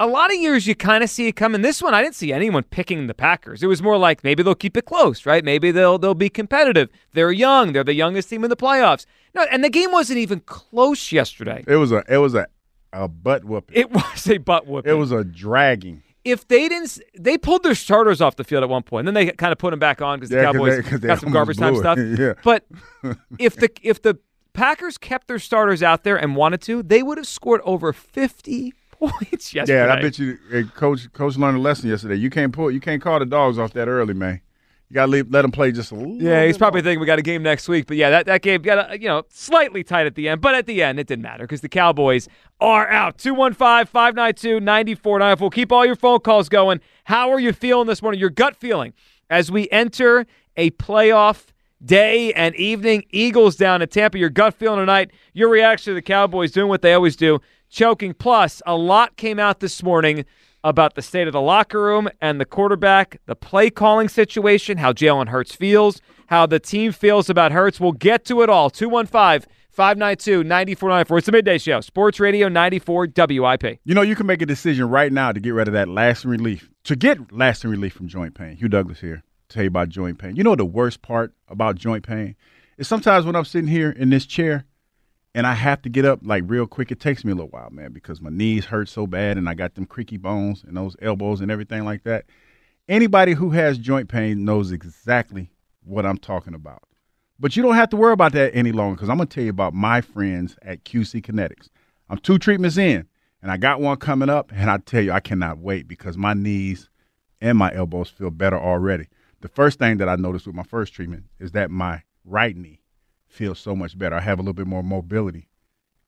[0.00, 1.62] a lot of years you kind of see it coming.
[1.62, 3.62] This one I didn't see anyone picking the Packers.
[3.62, 5.44] It was more like maybe they'll keep it close, right?
[5.44, 6.88] Maybe they'll they'll be competitive.
[7.12, 7.72] They're young.
[7.72, 9.06] They're the youngest team in the playoffs.
[9.34, 11.62] No, and the game wasn't even close yesterday.
[11.68, 12.48] It was a it was a
[12.92, 13.76] a butt whooping.
[13.76, 14.90] It was a butt whooping.
[14.90, 16.02] It was a dragging.
[16.24, 19.26] If they didn't, they pulled their starters off the field at one point, and then
[19.26, 21.08] they kind of put them back on because the Yeah, 'cause Cowboys they- 'cause they
[21.08, 21.98] got some garbage time blew stuff.
[22.18, 22.32] Yeah.
[22.42, 22.64] But
[23.38, 24.18] if the if the
[24.52, 27.92] Packers kept their starters out there and wanted to, they would have scored over
[29.08, 29.86] points yesterday.
[29.86, 31.12] Yeah, I bet you, eh, coach.
[31.12, 32.16] Coach learned a lesson yesterday.
[32.16, 32.70] You can't pull.
[32.70, 34.40] You can't call the dogs off that early, man.
[34.90, 36.20] You gotta leave, let them play just a little.
[36.20, 37.86] Yeah, he's probably thinking we got a game next week.
[37.86, 40.40] But yeah, that, that game got, a, you know, slightly tight at the end.
[40.40, 42.28] But at the end, it didn't matter because the Cowboys
[42.60, 43.16] are out.
[43.16, 45.40] 215 592 9495.
[45.40, 46.80] We'll keep all your phone calls going.
[47.04, 48.18] How are you feeling this morning?
[48.18, 48.92] Your gut feeling
[49.28, 50.26] as we enter
[50.56, 51.46] a playoff
[51.84, 53.04] day and evening.
[53.10, 54.18] Eagles down at Tampa.
[54.18, 55.12] Your gut feeling tonight.
[55.32, 57.40] Your reaction to the Cowboys doing what they always do,
[57.70, 58.12] choking.
[58.14, 60.24] Plus, a lot came out this morning
[60.62, 64.92] about the state of the locker room and the quarterback, the play calling situation, how
[64.92, 67.80] Jalen Hurts feels, how the team feels about Hurts.
[67.80, 68.68] We'll get to it all.
[68.68, 71.18] 215 592 9494.
[71.18, 71.80] It's the midday show.
[71.80, 73.78] Sports Radio 94 WIP.
[73.84, 76.30] You know, you can make a decision right now to get rid of that lasting
[76.30, 76.68] relief.
[76.84, 78.56] To get lasting relief from joint pain.
[78.56, 79.22] Hugh Douglas here.
[79.48, 80.36] Tell you about joint pain.
[80.36, 82.36] You know the worst part about joint pain
[82.78, 84.64] is sometimes when I'm sitting here in this chair
[85.34, 87.70] and I have to get up like real quick, it takes me a little while,
[87.70, 90.96] man, because my knees hurt so bad and I got them creaky bones and those
[91.00, 92.24] elbows and everything like that.
[92.88, 95.52] Anybody who has joint pain knows exactly
[95.84, 96.82] what I'm talking about.
[97.38, 99.44] But you don't have to worry about that any longer because I'm going to tell
[99.44, 101.68] you about my friends at QC Kinetix.
[102.08, 103.06] I'm two treatments in
[103.42, 106.34] and I got one coming up, and I tell you, I cannot wait because my
[106.34, 106.90] knees
[107.40, 109.08] and my elbows feel better already.
[109.40, 112.80] The first thing that I noticed with my first treatment is that my right knee
[113.30, 114.16] feels so much better.
[114.16, 115.48] I have a little bit more mobility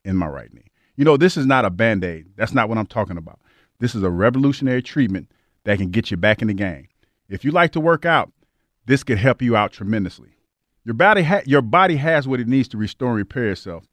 [0.03, 0.71] in my right knee.
[0.95, 2.27] You know, this is not a band aid.
[2.35, 3.39] That's not what I'm talking about.
[3.79, 5.31] This is a revolutionary treatment
[5.63, 6.87] that can get you back in the game.
[7.29, 8.31] If you like to work out,
[8.85, 10.29] this could help you out tremendously.
[10.83, 13.85] Your body, ha- your body has what it needs to restore and repair itself,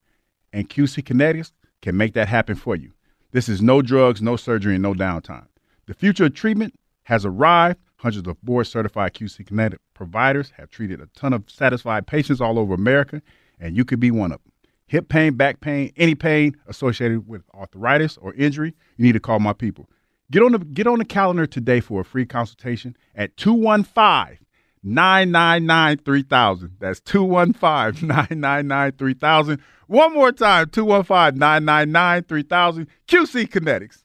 [0.52, 2.92] and QC Kinetix can make that happen for you.
[3.30, 5.46] This is no drugs, no surgery, and no downtime.
[5.86, 6.74] The future of treatment
[7.04, 7.78] has arrived.
[8.00, 12.58] Hundreds of board certified QC Kinetic providers have treated a ton of satisfied patients all
[12.58, 13.20] over America,
[13.58, 14.52] and you could be one of them.
[14.86, 19.38] Hip pain, back pain, any pain associated with arthritis or injury, you need to call
[19.38, 19.86] my people.
[20.30, 24.38] Get on the get on the calendar today for a free consultation at 215
[24.82, 26.76] 999 3000.
[26.80, 29.60] That's 215 999 3000.
[29.88, 32.86] One more time 215 999 3000.
[33.06, 34.04] QC Kinetix.